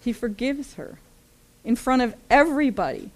he 0.00 0.12
forgives 0.12 0.74
her 0.74 0.98
in 1.64 1.74
front 1.74 2.02
of 2.02 2.14
everybody. 2.30 3.10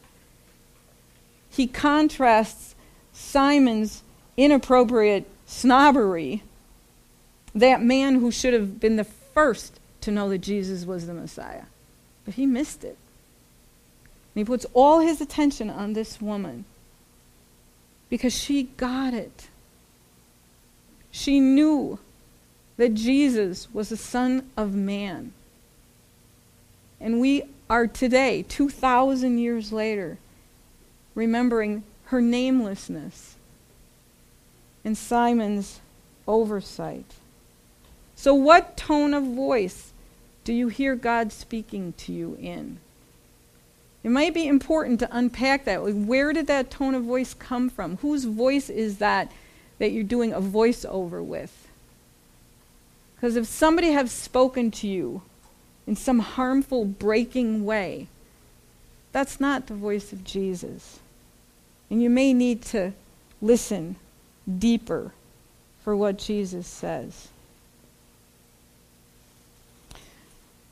He 1.50 1.66
contrasts 1.66 2.74
Simon's 3.12 4.02
inappropriate 4.36 5.28
snobbery, 5.46 6.42
that 7.54 7.82
man 7.82 8.20
who 8.20 8.30
should 8.30 8.54
have 8.54 8.80
been 8.80 8.96
the 8.96 9.04
first 9.04 9.78
to 10.00 10.10
know 10.10 10.30
that 10.30 10.38
Jesus 10.38 10.86
was 10.86 11.06
the 11.06 11.14
Messiah. 11.14 11.64
But 12.24 12.34
he 12.34 12.46
missed 12.46 12.84
it. 12.84 12.96
And 14.34 14.40
he 14.40 14.44
puts 14.44 14.64
all 14.72 15.00
his 15.00 15.20
attention 15.20 15.68
on 15.68 15.92
this 15.92 16.22
woman 16.22 16.64
because 18.12 18.38
she 18.38 18.64
got 18.76 19.14
it. 19.14 19.48
She 21.10 21.40
knew 21.40 21.98
that 22.76 22.92
Jesus 22.92 23.72
was 23.72 23.88
the 23.88 23.96
Son 23.96 24.50
of 24.54 24.74
Man. 24.74 25.32
And 27.00 27.22
we 27.22 27.44
are 27.70 27.86
today, 27.86 28.42
2,000 28.42 29.38
years 29.38 29.72
later, 29.72 30.18
remembering 31.14 31.84
her 32.04 32.20
namelessness 32.20 33.36
and 34.84 34.98
Simon's 34.98 35.80
oversight. 36.28 37.14
So, 38.14 38.34
what 38.34 38.76
tone 38.76 39.14
of 39.14 39.24
voice 39.24 39.94
do 40.44 40.52
you 40.52 40.68
hear 40.68 40.96
God 40.96 41.32
speaking 41.32 41.94
to 41.96 42.12
you 42.12 42.36
in? 42.38 42.78
It 44.04 44.10
might 44.10 44.34
be 44.34 44.48
important 44.48 45.00
to 45.00 45.16
unpack 45.16 45.64
that. 45.64 45.82
Where 45.82 46.32
did 46.32 46.46
that 46.48 46.70
tone 46.70 46.94
of 46.94 47.04
voice 47.04 47.34
come 47.34 47.70
from? 47.70 47.98
Whose 47.98 48.24
voice 48.24 48.68
is 48.68 48.98
that 48.98 49.30
that 49.78 49.92
you're 49.92 50.04
doing 50.04 50.32
a 50.32 50.40
voiceover 50.40 51.24
with? 51.24 51.68
Because 53.14 53.36
if 53.36 53.46
somebody 53.46 53.92
has 53.92 54.10
spoken 54.10 54.70
to 54.72 54.88
you 54.88 55.22
in 55.86 55.96
some 55.96 56.20
harmful, 56.20 56.84
breaking 56.84 57.64
way. 57.64 58.06
That's 59.12 59.40
not 59.40 59.66
the 59.66 59.74
voice 59.74 60.12
of 60.12 60.24
Jesus. 60.24 61.00
And 61.90 62.02
you 62.02 62.08
may 62.08 62.32
need 62.32 62.62
to 62.66 62.92
listen 63.40 63.96
deeper 64.58 65.12
for 65.84 65.96
what 65.96 66.18
Jesus 66.18 66.66
says. 66.66 67.28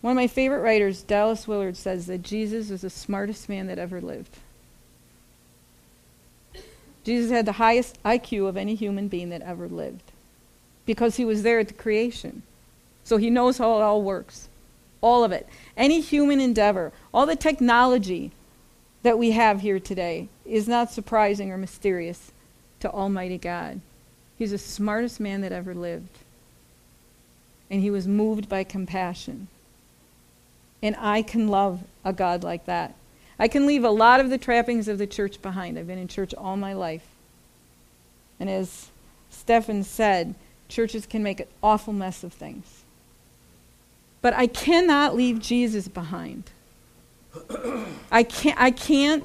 One 0.01 0.13
of 0.13 0.17
my 0.17 0.27
favorite 0.27 0.61
writers, 0.61 1.03
Dallas 1.03 1.47
Willard, 1.47 1.77
says 1.77 2.07
that 2.07 2.23
Jesus 2.23 2.71
was 2.71 2.81
the 2.81 2.91
smartest 2.91 3.49
man 3.49 3.67
that 3.67 3.79
ever 3.79 4.01
lived. 4.01 4.39
Jesus 7.05 7.31
had 7.31 7.47
the 7.47 7.53
highest 7.53 8.03
IQ 8.03 8.49
of 8.49 8.57
any 8.57 8.75
human 8.75 9.09
being 9.09 9.31
that 9.31 9.43
ever 9.43 9.69
lived 9.69 10.13
because 10.87 11.17
he 11.17 11.25
was 11.25 11.43
there 11.43 11.59
at 11.59 11.69
the 11.69 11.75
creation. 11.75 12.43
So 13.05 13.17
he 13.17 13.31
knows 13.31 13.59
how 13.59 13.77
it 13.77 13.83
all 13.83 14.03
works. 14.03 14.49
All 15.01 15.25
of 15.25 15.33
it. 15.33 15.49
Any 15.77 16.01
human 16.01 16.41
endeavor, 16.41 16.93
all 17.13 17.27
the 17.27 17.37
technology 17.37 18.33
that 19.03 19.19
we 19.19 19.31
have 19.31 19.61
here 19.61 19.81
today 19.81 20.29
is 20.45 20.69
not 20.69 20.93
surprising 20.93 21.51
or 21.51 21.57
mysterious 21.57 22.33
to 22.81 22.91
Almighty 22.91 23.39
God. 23.39 23.81
He's 24.37 24.51
the 24.51 24.59
smartest 24.59 25.21
man 25.21 25.41
that 25.41 25.53
ever 25.53 25.75
lived. 25.75 26.19
And 27.71 27.81
he 27.81 27.91
was 27.91 28.07
moved 28.07 28.49
by 28.49 28.65
compassion. 28.65 29.49
And 30.83 30.97
I 30.99 31.23
can 31.23 31.49
love 31.49 31.81
a 32.05 32.13
God 32.13 32.43
like 32.43 32.67
that. 32.67 32.95
I 33.39 33.49
can 33.49 33.67
leave 33.67 33.85
a 33.85 33.91
lot 33.91 34.21
of 34.21 34.31
the 34.31 34.39
trappings 34.39 34.89
of 34.89 34.99
the 34.99 35.07
church 35.07 35.41
behind. 35.41 35.79
I've 35.79 35.87
been 35.87 35.99
in 35.99 36.09
church 36.09 36.35
all 36.35 36.57
my 36.57 36.73
life. 36.73 37.07
And 38.39 38.51
as 38.51 38.89
Stefan 39.31 39.85
said, 39.85 40.35
churches 40.69 41.07
can 41.07 41.23
make 41.23 41.41
an 41.41 41.47
awful 41.63 41.93
mess 41.93 42.25
of 42.25 42.33
things. 42.33 42.85
But 44.23 44.35
I 44.35 44.47
cannot 44.47 45.17
leave 45.17 45.41
Jesus 45.41 45.89
behind. 45.89 46.45
I 48.11 48.23
can't, 48.23 48.61
I 48.61 48.71
can't 48.71 49.25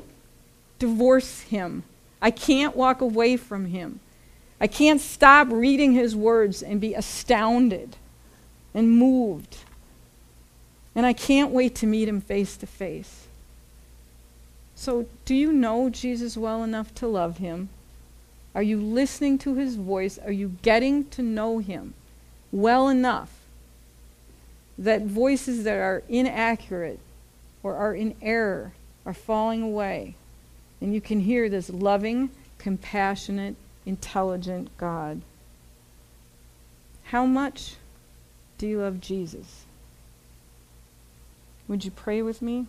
divorce 0.79 1.41
him. 1.41 1.83
I 2.21 2.31
can't 2.31 2.75
walk 2.75 3.01
away 3.01 3.37
from 3.37 3.65
him. 3.65 3.99
I 4.59 4.67
can't 4.67 5.01
stop 5.01 5.49
reading 5.51 5.91
his 5.91 6.15
words 6.15 6.63
and 6.63 6.79
be 6.79 6.93
astounded 6.93 7.97
and 8.73 8.91
moved. 8.91 9.57
And 10.95 11.05
I 11.05 11.13
can't 11.13 11.51
wait 11.51 11.75
to 11.75 11.88
meet 11.88 12.08
him 12.08 12.21
face 12.21 12.55
to 12.58 12.67
face. 12.67 13.27
So, 14.75 15.08
do 15.25 15.36
you 15.36 15.51
know 15.51 15.89
Jesus 15.89 16.38
well 16.38 16.63
enough 16.63 16.93
to 16.95 17.08
love 17.08 17.38
him? 17.38 17.69
Are 18.53 18.63
you 18.63 18.79
listening 18.79 19.38
to 19.39 19.55
his 19.55 19.75
voice? 19.75 20.17
Are 20.17 20.31
you 20.31 20.55
getting 20.62 21.05
to 21.10 21.21
know 21.21 21.60
him 21.60 21.93
well 22.51 22.88
enough 22.88 23.31
that 24.77 25.03
voices 25.03 25.63
that 25.63 25.77
are 25.77 26.03
inaccurate 26.10 26.99
or 27.63 27.75
are 27.75 27.93
in 27.93 28.15
error 28.21 28.73
are 29.05 29.13
falling 29.13 29.62
away. 29.62 30.15
And 30.81 30.93
you 30.93 31.01
can 31.01 31.21
hear 31.21 31.49
this 31.49 31.69
loving, 31.69 32.29
compassionate, 32.58 33.55
intelligent 33.86 34.69
God. 34.77 35.21
How 37.05 37.25
much 37.25 37.75
do 38.58 38.67
you 38.67 38.81
love 38.81 38.99
Jesus? 38.99 39.64
Would 41.67 41.84
you 41.84 41.91
pray 41.91 42.21
with 42.21 42.41
me? 42.41 42.67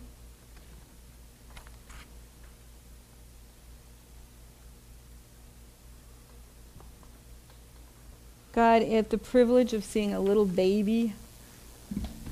God, 8.53 8.81
at 8.81 9.11
the 9.11 9.19
privilege 9.19 9.73
of 9.73 9.83
seeing 9.83 10.15
a 10.15 10.19
little 10.19 10.45
baby 10.45 11.13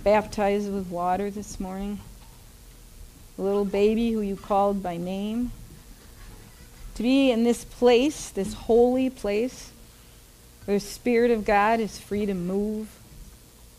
baptized 0.03 0.73
with 0.73 0.87
water 0.87 1.29
this 1.29 1.59
morning. 1.59 1.99
A 3.37 3.41
little 3.43 3.65
baby 3.65 4.11
who 4.11 4.21
you 4.21 4.35
called 4.35 4.81
by 4.81 4.97
name. 4.97 5.51
To 6.95 7.03
be 7.03 7.29
in 7.29 7.43
this 7.43 7.63
place, 7.63 8.31
this 8.31 8.53
holy 8.53 9.11
place, 9.11 9.71
where 10.65 10.77
the 10.77 10.85
Spirit 10.85 11.29
of 11.29 11.45
God 11.45 11.79
is 11.79 11.99
free 11.99 12.25
to 12.25 12.33
move 12.33 12.87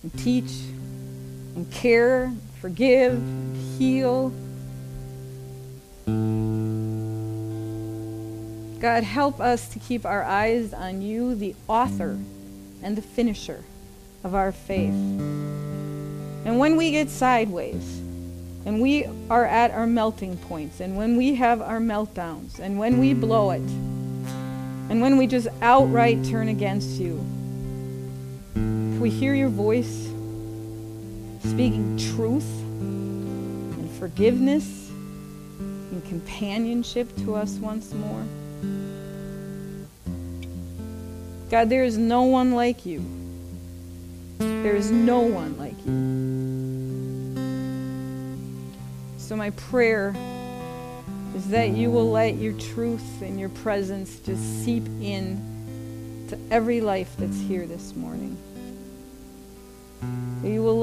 and 0.05 0.17
teach 0.17 0.53
and 1.57 1.69
care, 1.73 2.33
forgive, 2.67 3.23
heal. 3.79 4.33
God, 8.81 9.05
help 9.05 9.41
us 9.41 9.69
to 9.69 9.79
keep 9.79 10.05
our 10.05 10.25
eyes 10.25 10.75
on 10.75 11.01
you, 11.01 11.37
the 11.37 11.55
author 11.69 12.19
and 12.83 12.97
the 12.97 13.03
finisher 13.03 13.63
of 14.25 14.35
our 14.35 14.51
faith. 14.51 14.91
And 14.91 16.59
when 16.59 16.77
we 16.77 16.91
get 16.91 17.09
sideways, 17.09 18.01
and 18.65 18.83
we 18.83 19.07
are 19.31 19.45
at 19.45 19.71
our 19.71 19.87
melting 19.87 20.37
points, 20.37 20.81
and 20.81 20.97
when 20.97 21.17
we 21.17 21.37
have 21.37 21.63
our 21.63 21.79
meltdowns, 21.79 22.59
and 22.59 22.81
when 22.81 22.99
we 22.99 23.15
blow 23.15 23.53
it, 23.53 23.63
and 24.91 25.01
when 25.01 25.19
we 25.19 25.29
just 25.29 25.47
outright 25.63 26.25
turn 26.25 26.49
against 26.49 26.99
you, 26.99 27.25
if 28.57 29.01
we 29.01 29.09
hear 29.09 29.37
your 29.37 29.51
voice 29.51 30.09
speaking 31.57 31.97
truth 32.15 32.56
forgiveness 34.07 34.89
and 35.59 36.05
companionship 36.07 37.09
to 37.17 37.35
us 37.35 37.57
once 37.57 37.93
more. 37.93 38.25
God, 41.51 41.69
there 41.69 41.83
is 41.83 41.99
no 41.99 42.23
one 42.23 42.53
like 42.53 42.87
you. 42.87 43.05
There 44.39 44.77
is 44.77 44.93
no 44.93 45.23
one 45.23 45.59
like 45.59 45.75
you. 45.85 47.35
So, 49.19 49.35
my 49.35 49.51
prayer 49.51 50.15
is 51.35 51.49
that 51.49 51.71
you 51.71 51.91
will 51.91 52.09
let 52.09 52.37
your 52.37 52.53
truth 52.53 53.23
and 53.23 53.41
your 53.41 53.49
presence 53.49 54.21
just 54.21 54.65
seep 54.65 54.87
in 55.01 56.27
to 56.29 56.39
every 56.53 56.81
life 56.81 57.13
that's 57.19 57.41
here 57.41 57.67
this 57.67 57.97
morning. 57.97 58.37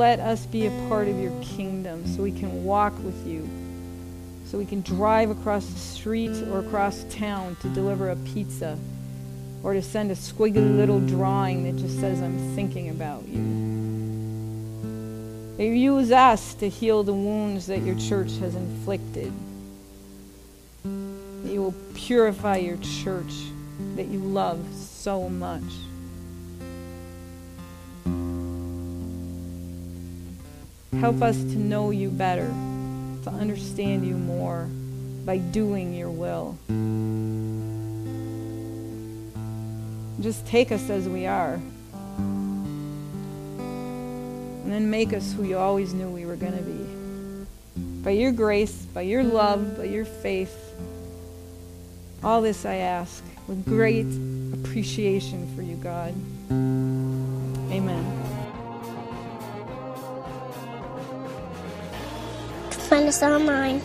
Let 0.03 0.19
us 0.19 0.45
be 0.45 0.65
a 0.65 0.87
part 0.89 1.07
of 1.07 1.17
your 1.17 1.31
kingdom 1.41 2.05
so 2.05 2.23
we 2.23 2.33
can 2.33 2.65
walk 2.65 2.91
with 3.05 3.25
you, 3.25 3.49
so 4.45 4.57
we 4.57 4.65
can 4.65 4.81
drive 4.81 5.29
across 5.29 5.65
the 5.65 5.79
street 5.79 6.29
or 6.49 6.59
across 6.59 7.05
town 7.05 7.55
to 7.61 7.69
deliver 7.69 8.09
a 8.09 8.17
pizza 8.17 8.77
or 9.63 9.73
to 9.73 9.81
send 9.81 10.11
a 10.11 10.15
squiggly 10.15 10.75
little 10.75 10.99
drawing 10.99 11.63
that 11.63 11.81
just 11.81 12.01
says, 12.01 12.21
I'm 12.21 12.37
thinking 12.53 12.89
about 12.89 13.25
you. 13.29 13.39
You 15.57 15.71
use 15.71 16.11
us 16.11 16.53
to 16.55 16.67
heal 16.67 17.03
the 17.03 17.13
wounds 17.13 17.67
that 17.67 17.79
your 17.83 17.97
church 17.97 18.35
has 18.39 18.55
inflicted. 18.55 19.31
That 20.83 21.53
you 21.53 21.61
will 21.61 21.75
purify 21.93 22.57
your 22.57 22.77
church 23.01 23.33
that 23.95 24.07
you 24.07 24.19
love 24.19 24.59
so 24.75 25.29
much. 25.29 25.63
Help 31.03 31.21
us 31.21 31.35
to 31.35 31.57
know 31.57 31.91
you 31.91 32.09
better, 32.09 32.47
to 33.23 33.29
understand 33.29 34.07
you 34.07 34.15
more 34.15 34.69
by 35.25 35.37
doing 35.37 35.93
your 35.93 36.09
will. 36.09 36.57
Just 40.21 40.47
take 40.47 40.71
us 40.71 40.89
as 40.89 41.09
we 41.09 41.27
are. 41.27 41.55
And 44.63 44.71
then 44.71 44.89
make 44.89 45.11
us 45.11 45.33
who 45.33 45.43
you 45.43 45.57
always 45.57 45.93
knew 45.93 46.07
we 46.07 46.25
were 46.25 46.37
going 46.37 46.55
to 46.57 46.63
be. 46.63 46.85
By 48.01 48.11
your 48.11 48.31
grace, 48.31 48.85
by 48.85 49.01
your 49.01 49.23
love, 49.23 49.79
by 49.79 49.83
your 49.83 50.05
faith. 50.05 50.57
All 52.23 52.41
this 52.41 52.65
I 52.65 52.75
ask 52.75 53.21
with 53.49 53.65
great 53.65 54.07
appreciation 54.53 55.53
for 55.53 55.63
you, 55.63 55.75
God. 55.75 56.13
Us 63.13 63.21
online 63.21 63.77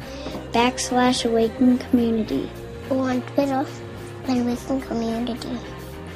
backslash 0.51 1.25
awaken 1.25 1.79
community 1.79 2.51
or 2.89 3.09
on 3.09 3.21
Twitter 3.33 3.65
at 4.27 4.37
awaken 4.37 4.81
community. 4.81 5.57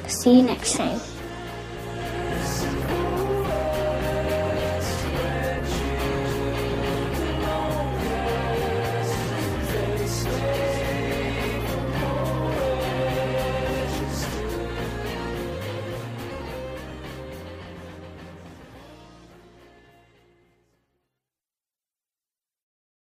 See 0.06 0.36
you 0.36 0.42
next 0.42 0.76
time. 0.76 1.00